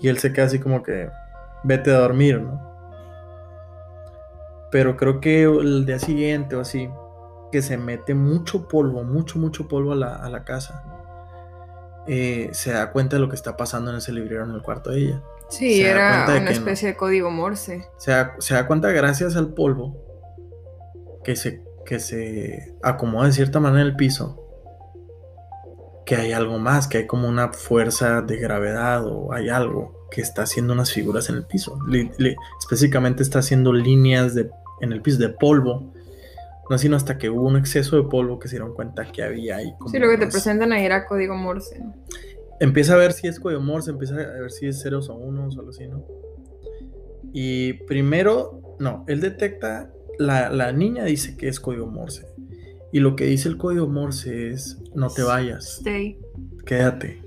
Y 0.00 0.08
él 0.08 0.18
se 0.18 0.32
queda 0.32 0.46
así 0.46 0.58
como 0.58 0.82
que, 0.82 1.08
vete 1.62 1.92
a 1.92 1.98
dormir, 1.98 2.40
¿no? 2.40 2.60
Pero 4.72 4.96
creo 4.96 5.20
que 5.20 5.44
el 5.44 5.86
día 5.86 6.00
siguiente 6.00 6.56
o 6.56 6.60
así, 6.60 6.90
que 7.52 7.62
se 7.62 7.78
mete 7.78 8.14
mucho 8.14 8.66
polvo, 8.66 9.04
mucho, 9.04 9.38
mucho 9.38 9.68
polvo 9.68 9.92
a 9.92 9.96
la, 9.96 10.16
a 10.16 10.28
la 10.28 10.42
casa, 10.42 11.03
eh, 12.06 12.50
se 12.52 12.72
da 12.72 12.90
cuenta 12.92 13.16
de 13.16 13.20
lo 13.20 13.28
que 13.28 13.36
está 13.36 13.56
pasando 13.56 13.90
en 13.90 13.98
ese 13.98 14.12
librero 14.12 14.44
en 14.44 14.50
el 14.50 14.62
cuarto 14.62 14.90
de 14.90 14.98
ella. 14.98 15.22
Sí, 15.48 15.76
se 15.76 15.90
era 15.90 16.26
de 16.26 16.38
una 16.38 16.44
no. 16.46 16.50
especie 16.50 16.88
de 16.88 16.96
código 16.96 17.30
Morse. 17.30 17.86
Se 17.98 18.10
da, 18.10 18.34
se 18.38 18.54
da 18.54 18.66
cuenta 18.66 18.90
gracias 18.90 19.36
al 19.36 19.54
polvo 19.54 20.04
que 21.22 21.36
se, 21.36 21.62
que 21.84 22.00
se 22.00 22.74
acomoda 22.82 23.26
de 23.26 23.32
cierta 23.32 23.60
manera 23.60 23.82
en 23.82 23.88
el 23.88 23.96
piso, 23.96 24.40
que 26.06 26.16
hay 26.16 26.32
algo 26.32 26.58
más, 26.58 26.86
que 26.86 26.98
hay 26.98 27.06
como 27.06 27.28
una 27.28 27.52
fuerza 27.52 28.20
de 28.22 28.36
gravedad 28.36 29.06
o 29.06 29.32
hay 29.32 29.48
algo 29.48 30.06
que 30.10 30.20
está 30.20 30.42
haciendo 30.42 30.72
unas 30.72 30.92
figuras 30.92 31.28
en 31.28 31.36
el 31.36 31.46
piso. 31.46 31.78
Específicamente 32.60 33.22
está 33.22 33.40
haciendo 33.40 33.72
líneas 33.72 34.34
de, 34.34 34.50
en 34.80 34.92
el 34.92 35.02
piso 35.02 35.18
de 35.18 35.30
polvo. 35.30 35.92
No 36.70 36.78
sino 36.78 36.96
hasta 36.96 37.18
que 37.18 37.28
hubo 37.28 37.46
un 37.46 37.56
exceso 37.56 37.96
de 37.96 38.04
polvo 38.08 38.38
que 38.38 38.48
se 38.48 38.56
dieron 38.56 38.74
cuenta 38.74 39.04
que 39.12 39.22
había 39.22 39.56
ahí. 39.56 39.72
como 39.78 39.90
Sí, 39.90 39.98
lo 39.98 40.08
que 40.08 40.16
te 40.18 40.26
presentan 40.28 40.72
ahí 40.72 40.84
era 40.84 41.06
código 41.06 41.34
Morse. 41.34 41.78
¿no? 41.78 41.94
empieza 42.60 42.94
a 42.94 42.96
ver 42.96 43.12
si 43.12 43.26
es 43.26 43.40
código 43.40 43.60
Morse, 43.60 43.90
empieza 43.90 44.14
a 44.14 44.40
ver 44.40 44.50
si 44.50 44.66
es 44.66 44.80
ceros 44.80 45.08
o 45.10 45.14
unos 45.16 45.56
o 45.56 45.60
algo 45.60 45.70
así, 45.70 45.86
¿no? 45.88 46.04
Y 47.32 47.72
primero, 47.86 48.76
no, 48.78 49.04
él 49.08 49.20
detecta, 49.20 49.90
la, 50.18 50.48
la 50.50 50.72
niña 50.72 51.04
dice 51.04 51.36
que 51.36 51.48
es 51.48 51.58
código 51.60 51.86
Morse. 51.86 52.26
Y 52.92 53.00
lo 53.00 53.16
que 53.16 53.24
dice 53.26 53.48
el 53.48 53.56
código 53.58 53.88
Morse 53.88 54.50
es, 54.50 54.78
no 54.94 55.10
te 55.10 55.22
vayas, 55.24 55.78
Stay. 55.80 56.18
quédate. 56.64 57.20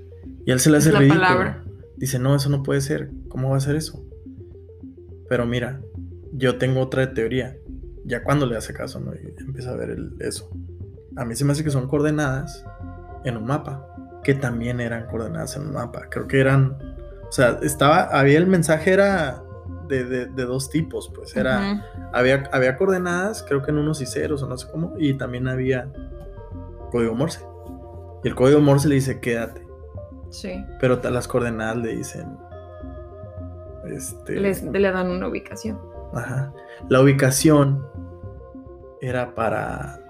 Y 0.46 0.50
él 0.50 0.60
se 0.60 0.70
le 0.70 0.78
hace 0.78 0.92
la 0.92 1.00
ridículo. 1.00 1.20
palabra. 1.22 1.64
Dice, 1.96 2.18
no, 2.18 2.34
eso 2.34 2.48
no 2.48 2.62
puede 2.62 2.80
ser, 2.80 3.10
¿cómo 3.28 3.50
va 3.50 3.58
a 3.58 3.60
ser 3.60 3.76
eso? 3.76 4.02
Pero 5.28 5.44
mira, 5.46 5.80
yo 6.32 6.56
tengo 6.56 6.80
otra 6.80 7.12
teoría. 7.12 7.54
Ya 8.08 8.22
cuando 8.22 8.46
le 8.46 8.56
hace 8.56 8.72
caso, 8.72 9.00
¿no? 9.00 9.12
Y 9.14 9.34
empieza 9.38 9.70
a 9.72 9.76
ver 9.76 9.90
el- 9.90 10.16
eso. 10.20 10.50
A 11.16 11.24
mí 11.24 11.34
se 11.36 11.44
me 11.44 11.52
hace 11.52 11.62
que 11.64 11.70
son 11.70 11.88
coordenadas 11.88 12.64
en 13.24 13.36
un 13.36 13.44
mapa, 13.44 13.86
que 14.24 14.34
también 14.34 14.80
eran 14.80 15.06
coordenadas 15.06 15.56
en 15.56 15.62
un 15.66 15.72
mapa. 15.74 16.06
Creo 16.10 16.26
que 16.26 16.40
eran, 16.40 16.78
o 17.28 17.32
sea, 17.32 17.58
estaba, 17.62 18.04
había 18.04 18.38
el 18.38 18.46
mensaje 18.46 18.92
era 18.92 19.42
de, 19.88 20.04
de- 20.04 20.26
de 20.26 20.44
dos 20.44 20.70
tipos, 20.70 21.10
pues 21.14 21.36
era, 21.36 21.82
había, 22.12 22.44
había 22.52 22.76
coordenadas, 22.76 23.42
creo 23.46 23.62
que 23.62 23.70
en 23.70 23.78
unos 23.78 24.00
y 24.00 24.06
ceros 24.06 24.42
o 24.42 24.48
no 24.48 24.56
sé 24.56 24.68
cómo, 24.70 24.94
y 24.98 25.14
también 25.14 25.48
había 25.48 25.90
código 26.90 27.14
Morse. 27.14 27.40
Y 28.24 28.28
el 28.28 28.34
código 28.34 28.60
Morse 28.60 28.88
le 28.88 28.94
dice, 28.96 29.20
quédate, 29.20 29.66
Sí. 30.30 30.64
pero 30.80 31.00
las 31.10 31.26
coordenadas 31.28 31.76
le 31.78 31.96
dicen, 31.96 32.36
este, 33.90 34.34
Les, 34.40 34.62
le 34.62 34.90
dan 34.92 35.08
una 35.08 35.28
ubicación. 35.28 35.78
Ajá. 36.14 36.52
La 36.88 37.00
ubicación 37.00 37.84
era 39.00 39.34
para, 39.34 40.00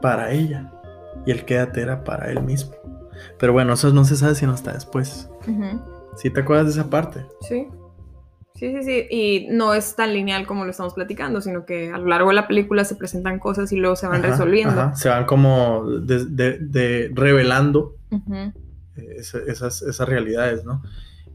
para 0.00 0.32
ella. 0.32 0.72
Y 1.24 1.30
el 1.30 1.44
quédate 1.44 1.80
era 1.82 2.04
para 2.04 2.30
él 2.30 2.42
mismo. 2.42 2.72
Pero 3.38 3.52
bueno, 3.52 3.72
eso 3.72 3.92
no 3.92 4.04
se 4.04 4.16
sabe 4.16 4.34
sino 4.34 4.52
hasta 4.52 4.72
después. 4.72 5.28
Ujú. 5.48 5.80
¿Sí 6.16 6.30
te 6.30 6.40
acuerdas 6.40 6.66
de 6.74 6.80
esa 6.80 6.90
parte? 6.90 7.24
Sí. 7.40 7.66
Sí, 8.54 8.72
sí, 8.74 8.82
sí. 8.84 9.06
Y 9.10 9.48
no 9.50 9.74
es 9.74 9.96
tan 9.96 10.14
lineal 10.14 10.46
como 10.46 10.64
lo 10.64 10.70
estamos 10.70 10.94
platicando, 10.94 11.42
sino 11.42 11.66
que 11.66 11.90
a 11.90 11.98
lo 11.98 12.06
largo 12.06 12.30
de 12.30 12.36
la 12.36 12.48
película 12.48 12.84
se 12.86 12.96
presentan 12.96 13.38
cosas 13.38 13.70
y 13.72 13.76
luego 13.76 13.96
se 13.96 14.06
van 14.06 14.20
Ajá, 14.24 14.30
resolviendo. 14.30 14.80
ajá. 14.80 14.94
Se 14.96 15.10
van 15.10 15.26
como 15.26 15.84
de, 15.90 16.24
de- 16.24 16.58
de- 16.60 17.10
revelando 17.14 17.96
eh, 18.10 18.52
esa- 19.16 19.40
esas, 19.46 19.82
esas 19.82 20.08
realidades, 20.08 20.64
¿no? 20.64 20.82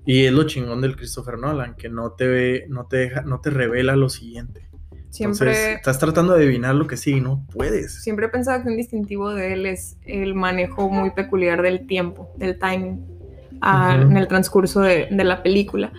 Y 0.03 0.25
es 0.25 0.33
lo 0.33 0.45
chingón 0.45 0.81
del 0.81 0.95
Christopher 0.95 1.37
Nolan, 1.37 1.75
que 1.75 1.89
no 1.89 2.13
te 2.13 2.25
ve, 2.27 2.65
no 2.69 2.87
te 2.87 2.97
deja, 2.97 3.21
no 3.21 3.39
te 3.39 3.51
revela 3.51 3.95
lo 3.95 4.09
siguiente. 4.09 4.67
Siempre, 5.12 5.50
Entonces, 5.50 5.76
estás 5.76 6.00
tratando 6.00 6.34
de 6.34 6.45
adivinar 6.45 6.74
lo 6.74 6.88
que 6.88 6.97
sí 6.97 7.17
y 7.17 7.21
no 7.21 7.45
puedes. 7.54 8.02
siempre 8.02 8.26
he 8.26 8.30
pensado 8.30 8.63
que 8.63 8.69
un 8.69 8.78
distintivo 8.78 9.34
de 9.34 9.54
él 9.54 9.65
es 9.65 9.97
el 10.06 10.34
manejo 10.34 10.89
muy 10.89 11.12
peculiar 11.12 11.62
del 11.62 11.86
tiempo, 11.86 12.32
del 12.38 12.58
timing, 12.58 12.93
Ujú. 13.62 14.12
en 14.12 14.17
el 14.17 14.28
transcurso 14.28 14.82
de, 14.82 15.08
de 15.12 15.24
la 15.24 15.43
película. 15.43 15.91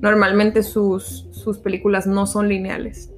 Normalmente 0.00 0.62
sus, 0.62 1.26
sus 1.32 1.58
películas 1.58 2.06
no 2.06 2.26
son 2.26 2.48
lineales. 2.48 3.10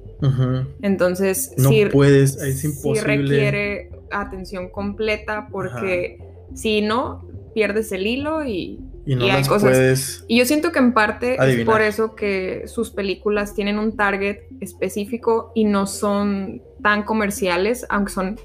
Entonces, 0.81 1.53
No 1.57 1.69
sí, 1.69 1.85
puedes, 1.91 2.37
es 2.41 2.59
sí 2.61 2.67
imposible. 2.67 3.17
requiere 3.17 3.89
atención 4.11 4.69
completa 4.69 5.47
porque 5.51 6.17
si 6.53 6.81
no, 6.81 7.25
pierdes 7.53 7.91
el 7.91 8.07
hilo 8.07 8.43
y, 8.45 8.79
y 9.05 9.15
no 9.15 9.25
y 9.25 9.27
las 9.27 9.47
cosas- 9.47 9.69
puedes. 9.69 10.25
y 10.27 10.39
yo 10.39 10.45
siento 10.45 10.71
que 10.71 10.79
en 10.79 10.93
parte 10.93 11.33
es 11.35 11.39
Adivinar. 11.39 11.65
por 11.73 11.81
eso 11.81 12.15
que 12.15 12.63
sus 12.67 12.91
películas 12.91 13.53
tienen 13.53 13.77
un 13.79 13.95
target 13.95 14.39
específico 14.61 15.51
y 15.55 15.65
no 15.65 15.87
son 15.87 16.61
tan 16.81 17.03
comerciales, 17.03 17.85
aunque 17.89 18.11
son 18.11 18.39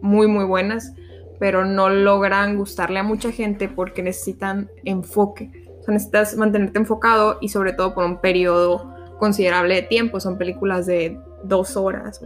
muy 0.00 0.26
muy 0.26 0.44
buenas, 0.44 0.92
pero 1.40 1.64
no 1.64 1.88
logran 1.90 2.56
gustarle 2.56 2.98
a 3.00 3.02
mucha 3.02 3.32
gente 3.32 3.68
porque 3.68 4.02
necesitan 4.02 4.70
enfoque. 4.84 5.50
O 5.80 5.84
sea, 5.84 5.92
necesitas 5.94 6.36
mantenerte 6.36 6.78
enfocado 6.78 7.38
y 7.40 7.48
sobre 7.48 7.72
todo 7.72 7.94
por 7.94 8.04
un 8.04 8.20
periodo 8.20 8.94
considerable 9.18 9.74
de 9.74 9.82
tiempo. 9.82 10.20
Son 10.20 10.38
películas 10.38 10.86
de 10.86 11.18
dos 11.42 11.76
horas. 11.76 12.20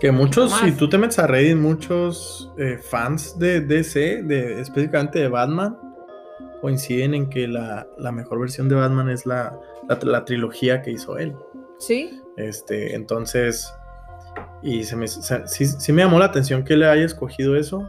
Que 0.00 0.10
muchos, 0.10 0.52
si 0.64 0.72
tú 0.72 0.88
te 0.88 0.98
metes 0.98 1.18
a 1.18 1.26
Reddit, 1.26 1.56
muchos 1.56 2.50
eh, 2.58 2.78
fans 2.78 3.38
de 3.38 3.60
DC, 3.60 4.22
de, 4.22 4.60
específicamente 4.60 5.18
de 5.18 5.28
Batman, 5.28 5.76
coinciden 6.62 7.12
en 7.12 7.28
que 7.28 7.46
la, 7.46 7.86
la 7.98 8.10
mejor 8.12 8.40
versión 8.40 8.70
de 8.70 8.76
Batman 8.76 9.10
es 9.10 9.26
la, 9.26 9.58
la, 9.88 9.98
la 10.02 10.24
trilogía 10.24 10.80
que 10.80 10.92
hizo 10.92 11.18
él. 11.18 11.36
Sí, 11.78 12.22
Este, 12.38 12.94
entonces, 12.94 13.74
y 14.62 14.84
se 14.84 14.96
me, 14.96 15.06
se- 15.08 15.46
sí, 15.46 15.66
sí 15.66 15.92
me 15.92 16.02
llamó 16.02 16.18
la 16.18 16.24
atención 16.26 16.64
que 16.64 16.76
le 16.76 16.86
haya 16.86 17.04
escogido 17.04 17.56
eso. 17.56 17.86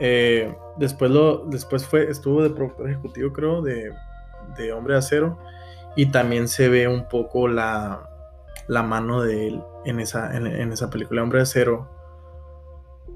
Eh, 0.00 0.52
después 0.78 1.10
lo, 1.12 1.44
después 1.46 1.86
fue, 1.86 2.10
estuvo 2.10 2.42
de 2.42 2.50
productor 2.50 2.90
ejecutivo, 2.90 3.32
creo, 3.32 3.62
de, 3.62 3.92
de 4.56 4.72
Hombre 4.72 4.94
de 4.94 4.98
Acero. 4.98 5.38
Y 5.94 6.06
también 6.06 6.48
se 6.48 6.68
ve 6.68 6.88
un 6.88 7.08
poco 7.08 7.46
la, 7.48 8.08
la 8.66 8.82
mano 8.82 9.22
de 9.22 9.48
él 9.48 9.62
en 9.84 10.00
esa, 10.00 10.36
en, 10.36 10.46
en 10.46 10.72
esa 10.72 10.90
película 10.90 11.22
Hombre 11.22 11.38
de 11.38 11.42
Acero. 11.44 11.88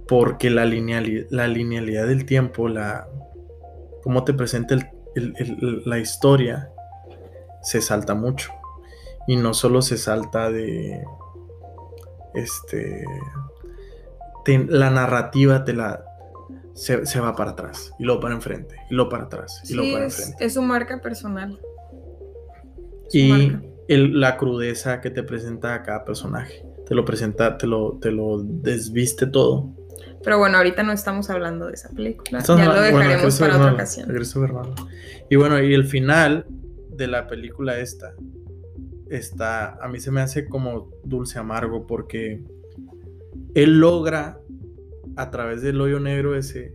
Porque 0.09 0.51
la 0.51 0.65
la 0.65 1.47
linealidad 1.49 2.07
del 2.07 2.27
tiempo, 2.27 2.69
la 2.69 3.07
cómo 4.03 4.25
te 4.25 4.33
presenta 4.35 4.75
el- 4.75 4.91
el- 5.15 5.35
el- 5.39 5.83
la 5.87 5.99
historia, 5.99 6.71
se 7.63 7.81
salta 7.81 8.15
mucho. 8.15 8.51
Y 9.27 9.37
no 9.37 9.55
solo 9.55 9.83
se 9.83 9.97
salta 9.99 10.51
de. 10.51 11.05
Este. 12.35 13.05
la 14.69 14.91
narrativa 14.91 15.65
te 15.65 15.73
la. 15.75 16.05
Se, 16.75 17.21
va 17.21 17.37
para 17.37 17.51
atrás. 17.51 17.93
Y 17.99 18.05
luego 18.05 18.21
para 18.21 18.35
enfrente. 18.35 18.77
Y 18.91 18.95
luego 18.95 19.11
para 19.11 19.25
atrás. 19.25 19.63
Y 19.69 19.75
luego 19.75 19.93
para 19.95 20.07
es, 20.07 20.19
enfrente. 20.19 20.45
Es 20.47 20.55
su 20.55 20.63
marca 20.63 21.01
personal. 21.01 21.61
y 23.13 23.53
la 23.89 24.37
crudeza 24.37 25.01
que 25.01 25.11
te 25.11 25.23
presenta 25.23 25.75
a 25.75 25.83
cada 25.83 26.05
personaje. 26.05 26.65
Te 26.87 26.95
lo 26.95 27.05
presenta, 27.05 27.59
te 27.59 27.67
lo, 27.67 27.99
te 28.01 28.11
lo 28.11 28.39
desviste 28.43 29.27
todo. 29.27 29.71
Pero 30.23 30.39
bueno, 30.39 30.59
ahorita 30.59 30.83
no 30.83 30.93
estamos 30.93 31.31
hablando 31.31 31.67
de 31.67 31.75
esa 31.75 31.89
película. 31.91 32.41
ya 32.41 32.55
lo 32.55 32.81
dejaremos 32.81 33.39
para 33.39 33.57
otra 33.57 33.73
ocasión. 33.73 34.11
Y 35.31 35.37
bueno, 35.37 35.63
y 35.63 35.73
el 35.75 35.85
final 35.85 36.47
de 36.91 37.07
la 37.07 37.27
película 37.27 37.79
esta 37.79 38.15
está, 39.09 39.75
a 39.83 39.89
mí 39.89 39.99
se 40.01 40.11
me 40.11 40.21
hace 40.21 40.49
como 40.49 40.91
dulce 41.05 41.39
amargo 41.39 41.87
porque 41.87 42.45
él 43.55 43.81
logra 43.81 44.39
a 45.17 45.31
través 45.31 45.63
del 45.63 45.81
hoyo 45.81 45.99
negro 46.01 46.37
ese 46.37 46.75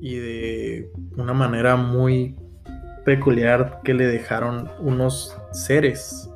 y 0.00 0.16
de 0.16 0.90
una 1.16 1.32
manera 1.32 1.76
muy 1.76 2.36
peculiar 3.04 3.80
que 3.82 3.94
le 3.94 4.06
dejaron 4.06 4.70
unos 4.80 5.36
seres 5.52 6.30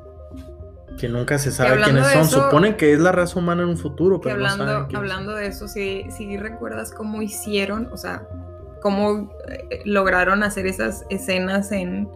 que 0.97 1.09
nunca 1.09 1.37
se 1.37 1.51
sabe 1.51 1.81
quiénes 1.81 2.07
son. 2.07 2.25
Suponen 2.27 2.75
que 2.75 2.93
es 2.93 2.99
la 2.99 3.11
raza 3.11 3.39
humana 3.39 3.63
en 3.63 3.69
un 3.69 3.77
futuro, 3.77 4.21
pero 4.21 4.35
hablando, 4.35 4.65
no 4.65 4.71
saben 4.71 4.95
hablando 4.95 5.35
de 5.35 5.47
eso, 5.47 5.67
si, 5.67 6.05
si 6.09 6.37
recuerdas 6.37 6.91
cómo 6.91 7.21
hicieron, 7.21 7.89
o 7.91 7.97
sea, 7.97 8.27
cómo 8.81 9.31
eh, 9.47 9.81
lograron 9.85 10.43
hacer 10.43 10.67
esas 10.67 11.05
escenas 11.09 11.71
en, 11.71 12.09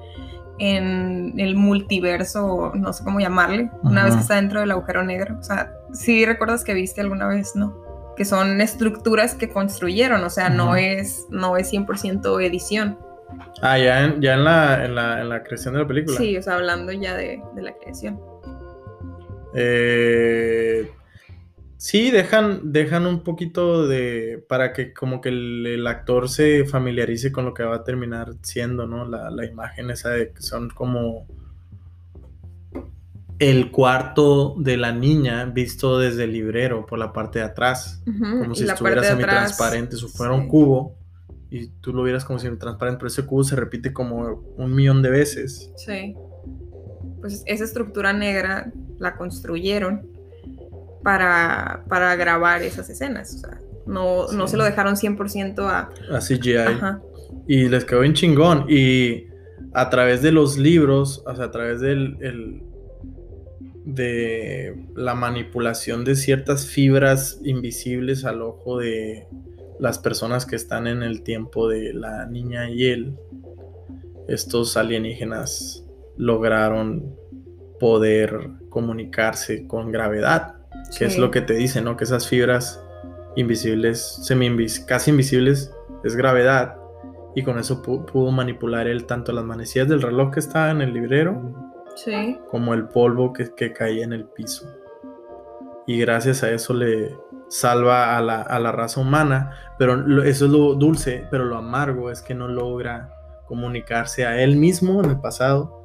en 0.60 1.34
el 1.38 1.56
multiverso, 1.56 2.72
no 2.76 2.94
sé 2.94 3.04
cómo 3.04 3.20
llamarle, 3.20 3.72
una 3.84 4.04
vez 4.04 4.16
que 4.16 4.22
está 4.22 4.36
dentro 4.36 4.60
del 4.60 4.72
agujero 4.72 5.04
negro. 5.04 5.38
O 5.40 5.44
sea, 5.44 5.74
si 5.94 6.26
recuerdas 6.26 6.64
que 6.64 6.74
viste 6.74 7.02
alguna 7.02 7.28
vez, 7.28 7.56
¿no? 7.56 7.76
Que 8.16 8.26
son 8.26 8.62
estructuras 8.62 9.36
que 9.36 9.50
construyeron, 9.50 10.24
o 10.24 10.30
sea, 10.30 10.50
no, 10.50 10.76
es, 10.76 11.26
no 11.30 11.58
es 11.58 11.72
100% 11.72 12.44
edición. 12.44 12.98
Ah, 13.62 13.78
ya, 13.78 14.06
en, 14.06 14.22
ya 14.22 14.34
en, 14.34 14.44
la, 14.44 14.86
en, 14.86 14.96
la, 14.96 15.22
en 15.22 15.30
la 15.30 15.44
creación 15.44 15.74
de 15.74 15.82
la 15.82 15.88
película. 15.88 16.18
Sí, 16.18 16.38
o 16.38 16.42
sea, 16.42 16.56
hablando 16.56 16.92
ya 16.92 17.16
de, 17.16 17.42
de 17.56 17.62
la 17.62 17.74
creación. 17.74 18.20
Eh, 19.60 20.92
sí, 21.78 22.12
dejan, 22.12 22.72
dejan 22.72 23.08
un 23.08 23.24
poquito 23.24 23.88
de. 23.88 24.46
para 24.48 24.72
que 24.72 24.94
como 24.94 25.20
que 25.20 25.30
el, 25.30 25.88
actor 25.88 26.30
se 26.30 26.66
familiarice 26.66 27.32
con 27.32 27.46
lo 27.46 27.56
que 27.56 27.64
va 27.64 27.78
a 27.78 27.84
terminar 27.84 28.36
siendo, 28.44 28.86
¿no? 28.86 29.06
La, 29.06 29.46
imagen 29.46 29.90
esa 29.90 30.12
de 30.12 30.32
que 30.32 30.42
son 30.44 30.70
como 30.70 31.26
el 33.40 33.72
cuarto 33.72 34.56
de 34.60 34.78
la 34.78 34.92
niña 34.92 35.46
visto 35.46 35.98
desde 35.98 36.26
el 36.26 36.34
librero 36.34 36.86
por 36.86 37.00
la 37.00 37.12
parte 37.12 37.40
de 37.40 37.46
atrás, 37.46 38.04
como 38.06 38.54
si 38.54 38.64
estuviera 38.64 39.04
semi-transparente, 39.04 39.96
si 39.96 40.08
fuera 40.08 40.34
un 40.34 40.48
cubo 40.48 40.96
y 41.50 41.68
tú 41.82 41.94
lo 41.94 42.04
vieras 42.04 42.26
como 42.26 42.38
semi-transparente, 42.38 43.00
pero 43.00 43.08
ese 43.08 43.26
cubo 43.26 43.44
se 43.44 43.56
repite 43.56 43.92
como 43.92 44.44
un 44.58 44.76
millón 44.76 45.02
de 45.02 45.10
veces. 45.10 45.72
Sí 45.78 46.16
pues 47.20 47.44
esa 47.46 47.64
estructura 47.64 48.14
negra 48.14 48.72
la 49.00 49.16
construyeron 49.16 50.08
para, 51.04 51.84
para 51.88 52.16
grabar 52.16 52.62
esas 52.64 52.90
escenas. 52.90 53.36
O 53.36 53.38
sea, 53.40 53.60
no, 53.86 54.32
no 54.32 54.48
se 54.48 54.58
lo 54.58 54.64
dejaron 54.64 54.96
100% 54.96 55.60
a... 55.60 55.90
A 56.14 56.20
CGI. 56.20 57.02
Y 57.48 57.70
les 57.70 57.86
quedó 57.86 58.04
en 58.04 58.14
chingón. 58.14 58.66
Y 58.68 59.28
a 59.74 59.90
través 59.90 60.22
de 60.22 60.32
los 60.32 60.58
libros, 60.58 61.24
o 61.26 61.36
sea, 61.36 61.46
a 61.46 61.52
través 61.52 61.80
del... 61.80 62.62
de 63.86 64.76
la 64.96 65.16
manipulación 65.16 66.04
de 66.04 66.16
ciertas 66.16 66.68
fibras 66.68 67.40
invisibles 67.44 68.26
al 68.26 68.42
ojo 68.42 68.80
de 68.80 69.28
las 69.80 70.00
personas 70.00 70.46
que 70.46 70.56
están 70.56 70.88
en 70.88 71.04
el 71.04 71.22
tiempo 71.22 71.70
de 71.70 71.94
la 71.94 72.26
niña 72.26 72.70
y 72.70 72.86
él, 72.86 73.16
estos 74.28 74.76
alienígenas 74.76 75.86
lograron 76.18 77.16
poder 77.80 78.50
comunicarse 78.70 79.68
con 79.68 79.92
gravedad, 79.92 80.56
que 80.98 81.06
es 81.06 81.18
lo 81.18 81.32
que 81.32 81.42
te 81.42 81.54
dice, 81.54 81.82
¿no? 81.82 81.98
Que 81.98 82.04
esas 82.04 82.28
fibras 82.28 82.84
invisibles, 83.36 84.20
semi 84.24 84.50
casi 84.88 85.12
invisibles, 85.12 85.74
es 86.04 86.16
gravedad. 86.16 86.78
Y 87.36 87.44
con 87.44 87.60
eso 87.60 87.82
pudo 87.84 88.32
manipular 88.32 88.88
él 88.88 89.06
tanto 89.06 89.32
las 89.32 89.46
manecillas 89.46 89.88
del 89.88 90.02
reloj 90.02 90.34
que 90.34 90.40
estaba 90.40 90.72
en 90.72 90.82
el 90.82 90.94
librero, 90.94 91.54
como 92.50 92.74
el 92.74 92.88
polvo 92.88 93.32
que, 93.34 93.74
caía 93.74 94.04
en 94.04 94.14
el 94.14 94.26
piso. 94.26 94.68
Y 95.86 96.00
gracias 96.00 96.44
a 96.44 96.52
eso 96.52 96.74
le 96.74 97.16
salva 97.48 98.18
a 98.18 98.22
la, 98.22 98.42
a 98.42 98.60
la 98.60 98.72
raza 98.72 99.00
humana. 99.00 99.52
Pero 99.78 100.24
eso 100.24 100.46
es 100.46 100.52
lo 100.52 100.74
dulce, 100.74 101.28
pero 101.30 101.46
lo 101.46 101.58
amargo 101.58 102.10
es 102.10 102.24
que 102.24 102.34
no 102.34 102.48
logra 102.48 103.14
comunicarse 103.46 104.26
a 104.26 104.42
él 104.42 104.56
mismo 104.56 105.02
en 105.04 105.12
el 105.12 105.20
pasado 105.20 105.77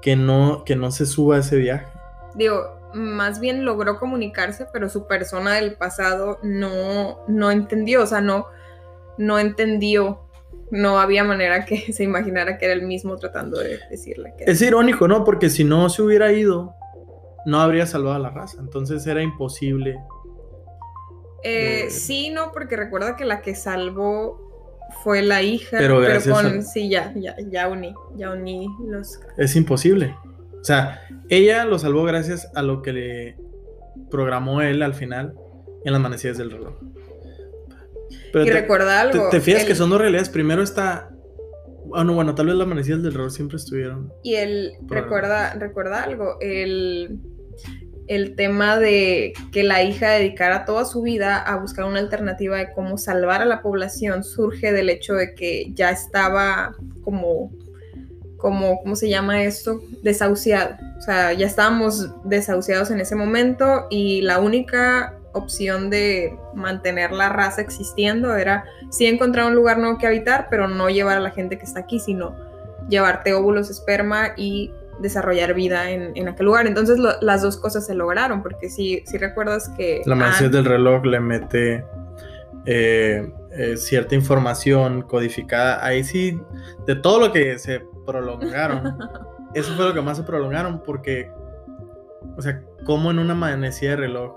que 0.00 0.16
no, 0.16 0.64
que 0.64 0.76
no 0.76 0.90
se 0.90 1.06
suba 1.06 1.36
a 1.36 1.40
ese 1.40 1.56
viaje. 1.56 1.86
Digo, 2.34 2.78
más 2.94 3.40
bien 3.40 3.64
logró 3.64 3.98
comunicarse, 3.98 4.66
pero 4.72 4.88
su 4.88 5.06
persona 5.06 5.54
del 5.54 5.74
pasado 5.74 6.38
no, 6.42 7.20
no 7.28 7.50
entendió, 7.50 8.02
o 8.02 8.06
sea, 8.06 8.20
no, 8.20 8.46
no 9.18 9.38
entendió, 9.38 10.20
no 10.70 10.98
había 10.98 11.24
manera 11.24 11.64
que 11.64 11.92
se 11.92 12.04
imaginara 12.04 12.58
que 12.58 12.66
era 12.66 12.74
el 12.74 12.82
mismo 12.82 13.16
tratando 13.16 13.58
de 13.58 13.80
decirle 13.90 14.34
que... 14.36 14.44
Es 14.44 14.62
irónico, 14.62 15.08
¿no? 15.08 15.24
Porque 15.24 15.50
si 15.50 15.64
no 15.64 15.88
se 15.88 16.02
hubiera 16.02 16.32
ido, 16.32 16.74
no 17.46 17.60
habría 17.60 17.86
salvado 17.86 18.16
a 18.16 18.20
la 18.20 18.30
raza, 18.30 18.58
entonces 18.60 19.06
era 19.06 19.22
imposible. 19.22 19.98
Eh, 21.44 21.86
sí, 21.90 22.30
no, 22.30 22.50
porque 22.52 22.76
recuerda 22.76 23.16
que 23.16 23.24
la 23.24 23.42
que 23.42 23.54
salvó 23.54 24.47
fue 25.02 25.22
la 25.22 25.42
hija, 25.42 25.78
pero, 25.78 26.00
con, 26.30 26.62
sí, 26.62 26.88
ya, 26.88 27.12
ya, 27.14 27.36
ya 27.50 27.68
uní, 27.68 27.94
ya 28.16 28.30
uní 28.32 28.68
los... 28.86 29.20
Es 29.36 29.54
imposible. 29.56 30.14
O 30.60 30.64
sea, 30.64 31.00
ella 31.28 31.64
lo 31.64 31.78
salvó 31.78 32.04
gracias 32.04 32.50
a 32.54 32.62
lo 32.62 32.82
que 32.82 32.92
le 32.92 33.36
programó 34.10 34.60
él 34.60 34.82
al 34.82 34.94
final 34.94 35.34
en 35.84 35.92
las 35.92 36.00
manecillas 36.00 36.38
del 36.38 36.50
reloj. 36.50 36.74
Pero 38.32 38.44
y 38.44 38.50
recuerda 38.50 39.00
algo. 39.00 39.30
Te, 39.30 39.40
fijas 39.40 39.64
que 39.64 39.74
son 39.74 39.90
dos 39.90 40.00
realidades. 40.00 40.28
Primero 40.28 40.62
está. 40.62 41.10
Ah, 41.94 42.04
no, 42.04 42.14
bueno, 42.14 42.34
tal 42.34 42.46
vez 42.46 42.54
las 42.56 42.66
manecillas 42.66 43.02
del 43.02 43.14
reloj 43.14 43.32
siempre 43.32 43.56
estuvieron. 43.56 44.12
Y 44.22 44.34
él 44.34 44.72
recuerda, 44.86 45.54
recuerda 45.54 46.02
algo. 46.02 46.36
El 46.40 47.20
el 48.08 48.34
tema 48.34 48.78
de 48.78 49.34
que 49.52 49.62
la 49.62 49.82
hija 49.82 50.10
dedicara 50.10 50.64
toda 50.64 50.84
su 50.84 51.02
vida 51.02 51.38
a 51.38 51.56
buscar 51.56 51.84
una 51.84 52.00
alternativa 52.00 52.56
de 52.56 52.72
cómo 52.72 52.98
salvar 52.98 53.42
a 53.42 53.44
la 53.44 53.62
población 53.62 54.24
surge 54.24 54.72
del 54.72 54.88
hecho 54.88 55.14
de 55.14 55.34
que 55.34 55.70
ya 55.74 55.90
estaba 55.90 56.74
como, 57.04 57.52
como 58.38 58.80
¿cómo 58.80 58.96
se 58.96 59.08
llama 59.08 59.44
esto? 59.44 59.80
Desahuciado. 60.02 60.76
O 60.98 61.02
sea, 61.02 61.32
ya 61.34 61.46
estábamos 61.46 62.10
desahuciados 62.24 62.90
en 62.90 63.00
ese 63.00 63.14
momento 63.14 63.86
y 63.90 64.22
la 64.22 64.40
única 64.40 65.14
opción 65.34 65.90
de 65.90 66.36
mantener 66.54 67.12
la 67.12 67.28
raza 67.28 67.60
existiendo 67.60 68.34
era 68.34 68.64
sí 68.90 69.06
encontrar 69.06 69.46
un 69.46 69.54
lugar 69.54 69.78
nuevo 69.78 69.98
que 69.98 70.06
habitar, 70.06 70.48
pero 70.50 70.66
no 70.66 70.88
llevar 70.88 71.18
a 71.18 71.20
la 71.20 71.30
gente 71.30 71.58
que 71.58 71.64
está 71.64 71.80
aquí, 71.80 72.00
sino 72.00 72.34
llevarte 72.88 73.34
óvulos, 73.34 73.70
esperma 73.70 74.32
y 74.36 74.72
desarrollar 75.00 75.54
vida 75.54 75.90
en, 75.90 76.28
aquel 76.28 76.46
lugar. 76.46 76.66
Entonces 76.66 76.98
las 76.98 77.42
dos 77.42 77.56
cosas 77.56 77.86
se 77.86 77.94
lograron, 77.94 78.42
porque 78.42 78.68
si, 78.68 79.02
si 79.06 79.18
recuerdas 79.18 79.70
que... 79.76 80.02
La 80.04 80.14
mansión 80.14 80.50
del 80.50 80.64
reloj 80.64 81.04
le 81.04 81.20
mete 81.20 81.84
eh, 82.66 83.32
eh, 83.52 83.76
cierta 83.76 84.14
información 84.14 85.02
codificada. 85.02 85.84
Ahí 85.84 86.04
sí, 86.04 86.38
de 86.86 86.96
todo 86.96 87.18
lo 87.20 87.32
que 87.32 87.58
se 87.58 87.82
prolongaron, 88.04 88.98
eso 89.54 89.74
fue 89.74 89.86
lo 89.86 89.94
que 89.94 90.02
más 90.02 90.18
se 90.18 90.22
prolongaron, 90.22 90.82
porque, 90.82 91.30
o 92.36 92.42
sea, 92.42 92.62
como 92.84 93.10
en 93.10 93.18
una 93.18 93.34
manecilla 93.34 93.92
de 93.92 93.96
reloj 93.96 94.36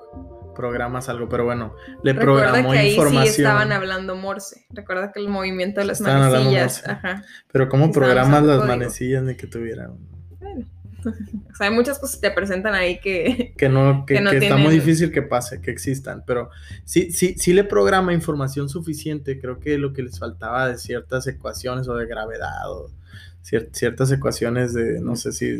programas 0.56 1.10
algo, 1.10 1.28
pero 1.28 1.46
bueno, 1.46 1.76
le 2.04 2.14
programó 2.14 2.72
que 2.72 2.78
ahí 2.78 2.92
información. 2.92 3.34
Sí 3.34 3.42
estaban 3.42 3.72
hablando 3.72 4.16
Morse. 4.16 4.66
Recuerda 4.70 5.12
que 5.12 5.20
el 5.20 5.28
movimiento 5.28 5.80
de 5.82 5.88
las 5.88 6.02
manecillas. 6.02 6.88
Ajá. 6.88 7.24
Pero 7.52 7.70
¿cómo 7.70 7.92
programas 7.92 8.44
las 8.44 8.66
manecillas 8.66 9.26
de 9.26 9.36
que 9.36 9.48
tuvieran? 9.48 9.98
O 11.06 11.56
sea, 11.56 11.68
hay 11.68 11.74
muchas 11.74 12.00
cosas 12.00 12.18
que 12.18 12.30
te 12.30 12.36
presentan 12.36 12.74
ahí 12.74 13.00
que... 13.00 13.54
Que 13.58 13.70
no, 13.70 14.06
que, 14.08 14.16
está 14.16 14.58
muy 14.58 14.74
difícil 14.74 15.12
que 15.12 15.22
pase, 15.22 15.62
que 15.62 15.72
existan, 15.72 16.24
pero 16.26 16.50
sí, 16.86 17.12
sí, 17.12 17.36
sí 17.38 17.54
le 17.54 17.64
programa 17.64 18.14
información 18.14 18.70
suficiente, 18.70 19.40
creo 19.40 19.60
que 19.60 19.78
lo 19.78 19.94
que 19.94 20.04
les 20.04 20.20
faltaba 20.20 20.68
de 20.68 20.78
ciertas 20.78 21.28
ecuaciones 21.28 21.88
o 21.88 21.96
de 21.96 22.06
gravedad 22.06 22.72
o 22.72 22.92
ciertas 23.42 24.12
ecuaciones 24.12 24.74
de, 24.74 25.00
no 25.00 25.16
sé 25.16 25.32
si... 25.32 25.52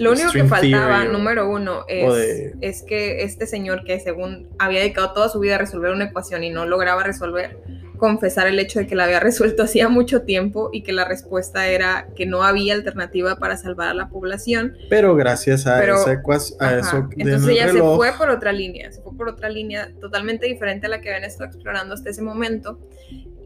lo 0.00 0.12
único 0.12 0.32
que 0.32 0.44
faltaba, 0.44 1.04
número 1.04 1.48
uno, 1.48 1.84
es, 1.88 2.52
es 2.60 2.82
que 2.82 3.22
este 3.22 3.46
señor 3.46 3.84
que 3.84 4.00
según 4.00 4.48
había 4.58 4.80
dedicado 4.80 5.12
toda 5.12 5.28
su 5.28 5.38
vida 5.38 5.54
a 5.54 5.58
resolver 5.58 5.92
una 5.92 6.06
ecuación 6.06 6.42
y 6.42 6.50
no 6.50 6.66
lograba 6.66 7.04
resolver, 7.04 7.58
confesar 8.02 8.48
el 8.48 8.58
hecho 8.58 8.80
de 8.80 8.88
que 8.88 8.96
la 8.96 9.04
había 9.04 9.20
resuelto 9.20 9.62
hacía 9.62 9.88
mucho 9.88 10.22
tiempo 10.22 10.70
y 10.72 10.82
que 10.82 10.92
la 10.92 11.04
respuesta 11.04 11.68
era 11.68 12.08
que 12.16 12.26
no 12.26 12.42
había 12.42 12.74
alternativa 12.74 13.36
para 13.36 13.56
salvar 13.56 13.90
a 13.90 13.94
la 13.94 14.08
población. 14.08 14.74
Pero 14.90 15.14
gracias 15.14 15.68
a, 15.68 15.80
esa 15.84 16.20
a 16.58 16.78
eso. 16.78 17.08
Entonces 17.16 17.48
ella 17.48 17.70
se 17.70 17.78
fue 17.78 18.10
por 18.18 18.28
otra 18.28 18.50
línea, 18.50 18.90
se 18.90 19.00
fue 19.02 19.16
por 19.16 19.28
otra 19.28 19.48
línea 19.48 19.92
totalmente 20.00 20.48
diferente 20.48 20.86
a 20.86 20.88
la 20.88 21.00
que 21.00 21.10
habían 21.10 21.22
estado 21.22 21.48
explorando 21.48 21.94
hasta 21.94 22.10
ese 22.10 22.22
momento. 22.22 22.80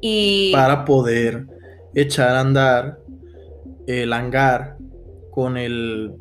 Y... 0.01 0.53
Para 0.53 0.87
poder 0.87 1.45
echar 1.95 2.31
a 2.31 2.41
andar 2.41 2.99
el 3.87 4.11
hangar 4.15 4.79
con 5.33 5.59
el, 5.59 6.15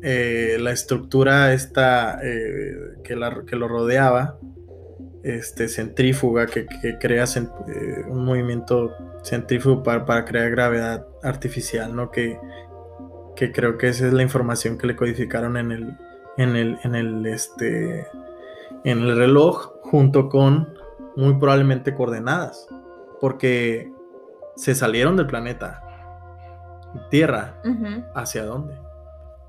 eh, 0.00 0.58
la 0.60 0.70
estructura 0.70 1.52
esta 1.52 2.20
eh, 2.22 3.00
que, 3.02 3.16
la, 3.16 3.42
que 3.44 3.56
lo 3.56 3.66
rodeaba 3.66 4.38
este, 5.22 5.68
centrífuga 5.68 6.46
que, 6.46 6.66
crea 6.98 7.24
eh, 7.24 8.04
un 8.08 8.24
movimiento 8.24 8.92
centrífugo 9.22 9.82
para, 9.82 10.24
crear 10.24 10.50
gravedad 10.50 11.06
artificial, 11.22 11.94
¿no? 11.94 12.10
Que, 12.10 12.38
que, 13.36 13.52
creo 13.52 13.78
que 13.78 13.88
esa 13.88 14.06
es 14.06 14.12
la 14.12 14.22
información 14.22 14.78
que 14.78 14.86
le 14.86 14.96
codificaron 14.96 15.56
en 15.56 15.72
el, 15.72 15.96
en 16.36 16.56
el, 16.56 16.78
en 16.84 16.94
el, 16.94 17.26
este, 17.26 18.06
en 18.84 18.98
el 18.98 19.16
reloj 19.16 19.72
junto 19.82 20.28
con 20.28 20.74
muy 21.16 21.34
probablemente 21.34 21.94
coordenadas, 21.94 22.66
porque 23.20 23.92
se 24.56 24.74
salieron 24.74 25.16
del 25.16 25.26
planeta 25.26 25.82
Tierra. 27.10 27.54
¿Hacia 28.14 28.44
dónde? 28.44 28.74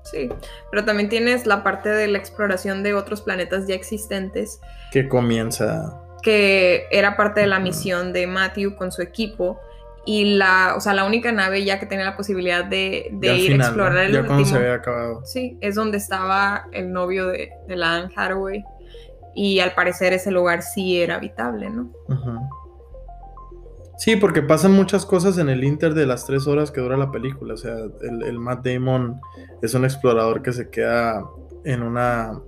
Sí, 0.02 0.28
pero 0.70 0.84
también 0.84 1.08
tienes 1.08 1.46
la 1.46 1.62
parte 1.62 1.88
de 1.88 2.08
la 2.08 2.18
exploración 2.18 2.82
de 2.82 2.94
otros 2.94 3.22
planetas 3.22 3.66
ya 3.66 3.74
existentes. 3.74 4.60
Que 4.90 5.08
comienza. 5.08 6.00
Que 6.22 6.86
era 6.90 7.16
parte 7.16 7.40
de 7.40 7.46
la 7.46 7.58
misión 7.58 8.12
de 8.12 8.26
Matthew 8.26 8.76
con 8.76 8.92
su 8.92 9.02
equipo. 9.02 9.60
Y 10.04 10.34
la, 10.34 10.74
o 10.76 10.80
sea, 10.80 10.94
la 10.94 11.04
única 11.04 11.30
nave 11.30 11.64
ya 11.64 11.78
que 11.78 11.86
tenía 11.86 12.04
la 12.04 12.16
posibilidad 12.16 12.64
de, 12.64 13.08
ir 13.22 13.52
a 13.52 13.66
explorar 13.66 14.06
el 14.06 14.16
último. 14.16 14.44
se 14.44 14.56
había 14.56 14.74
acabado. 14.74 15.24
Sí, 15.24 15.56
es 15.60 15.76
donde 15.76 15.98
estaba 15.98 16.66
el 16.72 16.92
novio 16.92 17.28
de, 17.28 17.52
de 17.68 17.76
la 17.76 17.96
Anne 17.96 18.12
Hathaway. 18.14 18.64
Y 19.34 19.60
al 19.60 19.72
parecer 19.74 20.12
ese 20.12 20.30
lugar 20.30 20.62
sí 20.62 21.00
era 21.00 21.14
habitable, 21.16 21.70
¿no? 21.70 21.92
Sí, 24.02 24.16
porque 24.16 24.42
pasan 24.42 24.72
muchas 24.72 25.06
cosas 25.06 25.38
en 25.38 25.48
el 25.48 25.62
inter 25.62 25.94
de 25.94 26.06
las 26.06 26.26
tres 26.26 26.48
horas 26.48 26.72
que 26.72 26.80
dura 26.80 26.96
la 26.96 27.12
película. 27.12 27.54
O 27.54 27.56
sea, 27.56 27.76
el, 28.00 28.36
Matt 28.36 28.66
Damon 28.66 29.20
es 29.62 29.74
un 29.74 29.84
explorador 29.84 30.42
que 30.42 30.52
se 30.52 30.70
queda 30.70 31.24
en 31.62 31.84
una... 31.84 32.40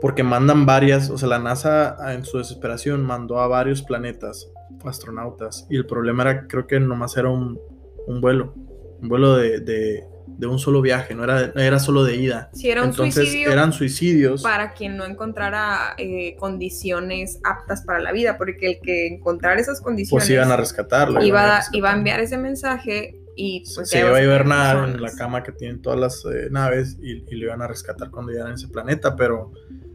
Porque 0.00 0.22
mandan 0.22 0.66
varias, 0.66 1.10
o 1.10 1.18
sea, 1.18 1.30
la 1.30 1.40
NASA 1.40 1.96
en 2.14 2.24
su 2.24 2.38
desesperación 2.38 3.04
mandó 3.04 3.40
a 3.40 3.48
varios 3.48 3.82
planetas, 3.82 4.52
astronautas, 4.84 5.66
y 5.68 5.74
el 5.74 5.84
problema 5.84 6.22
era, 6.22 6.46
creo 6.46 6.68
que 6.68 6.78
nomás 6.78 7.16
era 7.16 7.28
un, 7.28 7.58
un 8.06 8.20
vuelo, 8.20 8.54
un 9.02 9.08
vuelo 9.08 9.34
de 9.34 10.06
un 10.46 10.58
solo 10.58 10.80
viaje, 10.80 11.14
no 11.14 11.24
era, 11.24 11.52
era 11.56 11.78
solo 11.78 12.04
de 12.04 12.16
ida. 12.16 12.50
Sí, 12.52 12.70
era 12.70 12.82
un 12.82 12.90
Entonces, 12.90 13.34
eran 13.34 13.72
suicidios. 13.72 14.42
Para 14.42 14.72
quien 14.72 14.96
no 14.96 15.04
encontrara 15.04 15.94
eh, 15.98 16.36
condiciones 16.38 17.40
aptas 17.44 17.82
para 17.82 17.98
la 18.00 18.12
vida, 18.12 18.38
porque 18.38 18.66
el 18.66 18.80
que 18.80 19.06
encontrar 19.06 19.58
esas 19.58 19.80
condiciones. 19.80 20.24
Pues 20.24 20.30
iban 20.30 20.52
a 20.52 20.56
rescatarlo. 20.56 21.22
Iba, 21.22 21.58
a, 21.58 21.92
enviar 21.92 22.20
ese 22.20 22.38
mensaje 22.38 23.20
y 23.36 23.64
pues. 23.74 23.88
Se 23.88 24.00
iba 24.00 24.16
a 24.16 24.22
hibernar 24.22 24.88
en 24.88 25.00
la 25.02 25.12
cama 25.14 25.42
que 25.42 25.52
tienen 25.52 25.82
todas 25.82 25.98
las 25.98 26.24
eh, 26.24 26.48
naves 26.50 26.96
y, 27.02 27.24
y, 27.28 27.36
lo 27.36 27.46
iban 27.46 27.62
a 27.62 27.66
rescatar 27.66 28.10
cuando 28.10 28.30
llegaran 28.32 28.52
a 28.52 28.54
ese 28.54 28.68
planeta, 28.68 29.16
pero, 29.16 29.52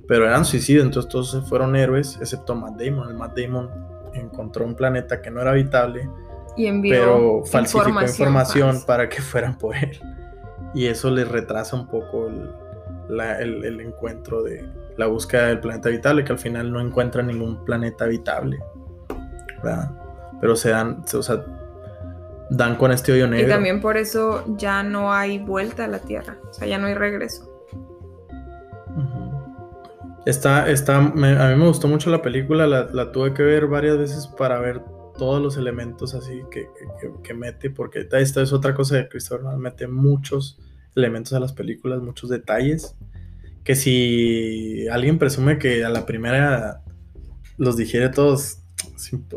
pero 0.07 0.25
eran 0.25 0.45
suicidios, 0.45 0.85
entonces 0.85 1.09
todos 1.11 1.47
fueron 1.47 1.75
héroes, 1.75 2.17
excepto 2.19 2.55
Matt 2.55 2.81
Damon. 2.81 3.09
El 3.09 3.15
Matt 3.15 3.37
Damon 3.37 3.69
encontró 4.13 4.65
un 4.65 4.75
planeta 4.75 5.21
que 5.21 5.31
no 5.31 5.41
era 5.41 5.51
habitable. 5.51 6.09
Y 6.55 6.67
envió 6.67 6.93
pero 6.93 7.45
falsificó 7.45 8.01
información 8.01 8.83
para 8.85 9.09
que 9.09 9.21
fueran 9.21 9.57
por 9.57 9.75
él 9.75 9.99
y 10.73 10.87
eso 10.87 11.11
les 11.11 11.27
retrasa 11.27 11.75
un 11.75 11.87
poco 11.87 12.27
el, 12.27 13.79
encuentro 13.79 14.43
de 14.43 14.67
la 14.97 15.07
búsqueda 15.07 15.47
del 15.47 15.59
planeta 15.59 15.89
habitable, 15.89 16.23
que 16.23 16.31
al 16.31 16.39
final 16.39 16.71
no 16.71 16.79
encuentra 16.79 17.21
ningún 17.21 17.63
planeta 17.63 18.05
habitable. 18.05 18.59
Pero 20.41 20.55
se 20.55 20.69
dan, 20.69 21.03
o 21.13 21.21
sea, 21.21 21.45
dan 22.49 22.75
con 22.75 22.91
este 22.91 23.11
hoyo 23.11 23.27
negro. 23.27 23.47
Y 23.47 23.49
también 23.49 23.81
por 23.81 23.97
eso 23.97 24.43
ya 24.57 24.83
no 24.83 25.13
hay 25.13 25.39
vuelta 25.39 25.85
a 25.85 25.87
la 25.87 25.99
Tierra, 25.99 26.37
o 26.49 26.53
sea, 26.53 26.67
ya 26.67 26.77
no 26.77 26.87
hay 26.87 26.95
regreso. 26.95 27.49
Está, 30.25 30.69
está, 30.69 30.97
a 30.97 31.01
mí 31.01 31.21
me 31.21 31.67
gustó 31.67 31.89
mucho 31.89 32.09
la 32.09 32.21
película, 32.21 32.65
la, 32.65 32.87
la 32.93 33.11
tuve 33.11 33.33
que 33.33 33.43
ver 33.43 33.67
varias 33.67 33.97
veces 33.97 34.27
para 34.27 34.57
ver 34.59 34.81
todos 35.23 35.41
los 35.41 35.55
elementos 35.55 36.15
así 36.15 36.41
que, 36.51 36.67
que, 37.23 37.33
mete, 37.33 37.69
porque 37.69 38.05
esta 38.11 38.41
es 38.41 38.51
otra 38.51 38.73
cosa 38.73 38.97
de 38.97 39.07
Christopher 39.07 39.45
Nolan, 39.45 39.61
mete 39.61 39.87
muchos 39.87 40.59
elementos 40.97 41.31
a 41.31 41.39
las 41.39 41.53
películas, 41.53 42.01
muchos 42.01 42.29
detalles, 42.29 42.97
que 43.63 43.73
si 43.75 44.85
alguien 44.89 45.19
presume 45.19 45.59
que 45.59 45.85
a 45.85 45.89
la 45.89 46.05
primera 46.05 46.81
los 47.57 47.77
digiere 47.77 48.09
todos, 48.09 48.63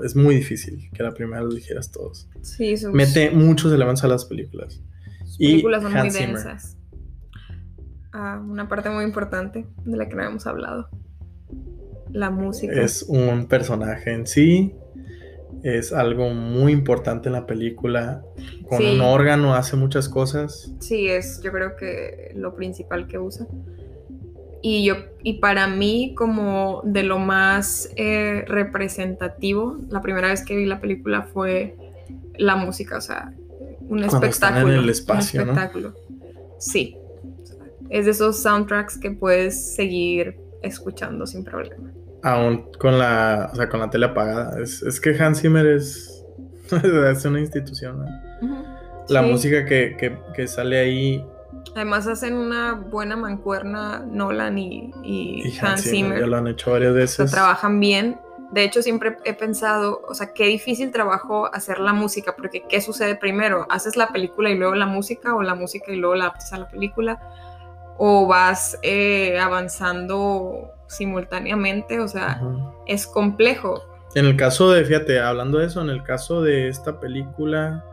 es 0.02 0.16
muy 0.16 0.34
difícil 0.34 0.90
que 0.92 1.04
a 1.04 1.06
la 1.06 1.14
primera 1.14 1.40
los 1.42 1.54
dijeras 1.54 1.92
todos. 1.92 2.28
Sí, 2.42 2.74
Mete 2.92 3.30
muchos 3.30 3.72
elementos 3.72 4.02
a 4.02 4.08
las 4.08 4.24
películas. 4.24 4.82
y 5.38 5.50
películas 5.52 5.84
son 5.84 5.92
muy 5.92 6.10
densas. 6.10 6.76
Ah, 8.12 8.42
una 8.44 8.68
parte 8.68 8.90
muy 8.90 9.04
importante 9.04 9.68
de 9.84 9.96
la 9.96 10.08
que 10.08 10.16
no 10.16 10.24
hemos 10.24 10.48
hablado. 10.48 10.88
La 12.10 12.30
música. 12.30 12.72
Es 12.72 13.04
un 13.04 13.46
personaje 13.46 14.12
en 14.12 14.26
sí 14.26 14.74
es 15.62 15.92
algo 15.92 16.30
muy 16.30 16.72
importante 16.72 17.28
en 17.28 17.34
la 17.34 17.46
película. 17.46 18.22
Con 18.68 18.84
un 18.84 19.00
órgano 19.00 19.54
hace 19.54 19.76
muchas 19.76 20.08
cosas. 20.08 20.72
Sí, 20.80 21.08
es 21.08 21.40
yo 21.42 21.52
creo 21.52 21.76
que 21.76 22.32
lo 22.34 22.54
principal 22.54 23.06
que 23.06 23.18
usa. 23.18 23.46
Y 24.62 24.84
yo, 24.84 24.96
y 25.22 25.34
para 25.34 25.68
mí, 25.68 26.14
como 26.16 26.82
de 26.84 27.02
lo 27.02 27.18
más 27.18 27.90
eh, 27.96 28.44
representativo, 28.48 29.78
la 29.90 30.00
primera 30.00 30.28
vez 30.28 30.44
que 30.44 30.56
vi 30.56 30.66
la 30.66 30.80
película 30.80 31.22
fue 31.22 31.76
la 32.36 32.56
música, 32.56 32.96
o 32.96 33.00
sea, 33.00 33.32
un 33.88 34.02
espectáculo. 34.02 34.72
en 34.72 34.80
el 34.80 34.90
espacio, 34.90 35.42
un 35.42 35.50
espectáculo. 35.50 35.94
Sí. 36.58 36.96
Es 37.90 38.06
de 38.06 38.10
esos 38.10 38.42
soundtracks 38.42 38.98
que 38.98 39.12
puedes 39.12 39.74
seguir 39.74 40.36
escuchando 40.62 41.26
sin 41.26 41.44
problema 41.44 41.95
aún 42.22 42.70
con 42.78 42.98
la, 42.98 43.50
o 43.52 43.56
sea, 43.56 43.68
con 43.68 43.80
la 43.80 43.90
tele 43.90 44.06
apagada. 44.06 44.60
Es, 44.60 45.00
que 45.00 45.16
Hans 45.18 45.40
Zimmer 45.40 45.66
es, 45.66 46.24
es 46.72 47.24
una 47.24 47.40
institución. 47.40 48.04
La 49.08 49.22
música 49.22 49.64
que, 49.64 50.46
sale 50.46 50.78
ahí. 50.78 51.24
Además 51.74 52.06
hacen 52.06 52.34
una 52.34 52.72
buena 52.72 53.16
mancuerna 53.16 54.00
Nolan 54.00 54.58
y, 54.58 54.92
Hans, 55.60 55.82
Zimmer. 55.82 56.20
Ya 56.20 56.26
lo 56.26 56.36
han 56.36 56.48
hecho 56.48 56.72
varias 56.72 56.94
veces. 56.94 57.30
trabajan 57.30 57.80
bien. 57.80 58.18
De 58.52 58.62
hecho, 58.62 58.80
siempre 58.80 59.16
he 59.24 59.34
pensado, 59.34 60.02
o 60.08 60.14
sea, 60.14 60.32
qué 60.32 60.44
difícil 60.46 60.92
trabajo 60.92 61.52
hacer 61.52 61.80
la 61.80 61.92
música, 61.92 62.36
porque 62.36 62.62
¿qué 62.68 62.80
sucede 62.80 63.16
primero? 63.16 63.66
¿Haces 63.70 63.96
la 63.96 64.08
película 64.08 64.50
y 64.50 64.56
luego 64.56 64.76
la 64.76 64.86
música 64.86 65.34
o 65.34 65.42
la 65.42 65.56
música 65.56 65.90
y 65.90 65.96
luego 65.96 66.14
la 66.14 66.26
adaptas 66.26 66.52
a 66.52 66.58
la 66.58 66.68
película? 66.68 67.20
¿O 67.98 68.28
vas 68.28 68.78
eh, 68.82 69.38
avanzando 69.40 70.75
simultáneamente, 70.88 72.00
o 72.00 72.08
sea, 72.08 72.40
es 72.86 73.06
complejo. 73.06 73.82
En 74.14 74.24
el 74.24 74.36
caso 74.36 74.70
de, 74.70 74.84
fíjate, 74.84 75.20
hablando 75.20 75.58
de 75.58 75.66
eso, 75.66 75.82
en 75.82 75.90
el 75.90 76.02
caso 76.02 76.42
de 76.42 76.68
esta 76.68 77.00
película, 77.00 77.84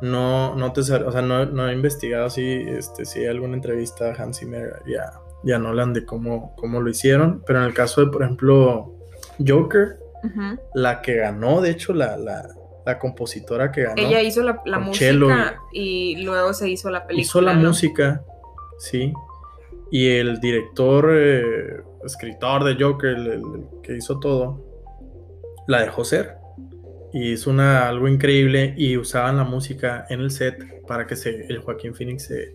no, 0.00 0.54
no 0.54 0.72
te, 0.72 0.80
o 0.80 0.84
sea, 0.84 1.22
no, 1.22 1.68
he 1.68 1.72
investigado 1.72 2.30
si, 2.30 2.44
este, 2.44 3.04
si 3.04 3.20
hay 3.20 3.26
alguna 3.26 3.54
entrevista 3.54 4.12
a 4.12 4.14
Hans 4.14 4.38
Zimmer 4.38 4.82
ya, 4.86 5.12
ya 5.42 5.58
Nolan 5.58 5.92
de 5.92 6.04
cómo, 6.04 6.54
cómo 6.56 6.80
lo 6.80 6.88
hicieron, 6.88 7.42
pero 7.46 7.60
en 7.60 7.66
el 7.66 7.74
caso 7.74 8.04
de, 8.04 8.10
por 8.10 8.22
ejemplo, 8.22 8.94
Joker, 9.46 9.98
la 10.74 11.02
que 11.02 11.16
ganó, 11.16 11.60
de 11.60 11.70
hecho, 11.70 11.92
la, 11.92 12.16
la, 12.16 12.48
compositora 12.98 13.70
que 13.70 13.84
ganó. 13.84 14.02
Ella 14.02 14.20
hizo 14.20 14.42
la, 14.42 14.78
música 14.80 15.60
y 15.72 16.16
luego 16.24 16.52
se 16.52 16.68
hizo 16.68 16.90
la 16.90 17.06
película. 17.06 17.22
Hizo 17.22 17.40
la 17.40 17.54
música, 17.54 18.24
sí. 18.78 19.12
Y 19.90 20.08
el 20.08 20.40
director 20.40 21.10
eh, 21.12 21.82
escritor 22.04 22.64
de 22.64 22.82
Joker, 22.82 23.10
el, 23.10 23.42
que 23.82 23.96
hizo 23.96 24.20
todo, 24.20 24.64
la 25.66 25.82
dejó 25.82 26.04
ser. 26.04 26.36
Y 27.12 27.32
hizo 27.32 27.50
una, 27.50 27.88
algo 27.88 28.08
increíble 28.08 28.74
y 28.76 28.96
usaban 28.96 29.36
la 29.36 29.44
música 29.44 30.06
en 30.10 30.20
el 30.20 30.30
set 30.30 30.86
para 30.86 31.06
que 31.06 31.16
se, 31.16 31.46
el 31.46 31.58
Joaquín 31.58 31.94
Phoenix 31.94 32.24
se, 32.24 32.54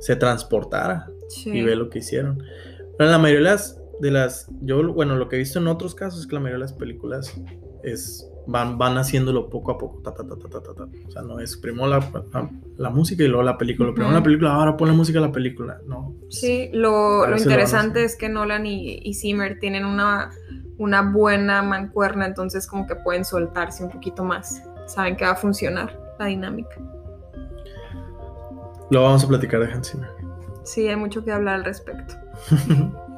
se 0.00 0.16
transportara 0.16 1.10
y 1.44 1.62
ve 1.62 1.76
lo 1.76 1.90
que 1.90 1.98
hicieron. 1.98 2.42
Pero 2.96 3.10
la 3.10 3.18
mayoría 3.18 3.50
de 3.50 3.50
las, 3.52 3.80
de 4.00 4.10
las, 4.10 4.48
yo, 4.62 4.92
bueno, 4.92 5.16
lo 5.16 5.28
que 5.28 5.36
he 5.36 5.38
visto 5.38 5.58
en 5.58 5.66
otros 5.66 5.94
casos 5.94 6.20
es 6.20 6.26
que 6.26 6.34
la 6.34 6.40
mayoría 6.40 6.64
de 6.64 6.70
las 6.70 6.78
películas 6.78 7.34
es 7.82 8.29
van, 8.46 8.78
van 8.78 8.98
haciéndolo 8.98 9.48
poco 9.48 9.72
a 9.72 9.78
poco. 9.78 10.02
o 10.04 11.10
sea, 11.10 11.22
no 11.22 11.40
es 11.40 11.56
primero 11.56 11.88
la, 11.88 12.90
música 12.90 13.22
y 13.24 13.28
luego 13.28 13.42
la 13.42 13.58
película. 13.58 13.92
Primero 13.92 14.12
la 14.12 14.22
película, 14.22 14.54
ahora 14.54 14.76
pon 14.76 14.88
la 14.88 14.94
música 14.94 15.18
a 15.18 15.22
la 15.22 15.32
película. 15.32 15.80
No. 15.86 16.14
Sí, 16.28 16.70
lo, 16.72 17.36
interesante 17.36 18.04
es 18.04 18.16
que 18.16 18.28
Nolan 18.28 18.66
y, 18.66 19.14
Zimmer 19.14 19.58
tienen 19.58 19.84
una 19.84 20.30
una 20.78 21.02
buena 21.02 21.62
mancuerna, 21.62 22.24
entonces 22.24 22.66
como 22.66 22.86
que 22.86 22.96
pueden 22.96 23.26
soltarse 23.26 23.84
un 23.84 23.90
poquito 23.90 24.24
más. 24.24 24.62
Saben 24.86 25.14
que 25.14 25.26
va 25.26 25.32
a 25.32 25.36
funcionar 25.36 26.00
la 26.18 26.24
dinámica. 26.24 26.74
Lo 28.90 29.02
vamos 29.02 29.22
a 29.22 29.28
platicar 29.28 29.60
de 29.60 29.70
Hans 29.70 29.90
Zimmer. 29.90 30.10
Sí, 30.64 30.88
hay 30.88 30.96
mucho 30.96 31.22
que 31.22 31.32
hablar 31.32 31.56
al 31.56 31.64
respecto. 31.64 32.14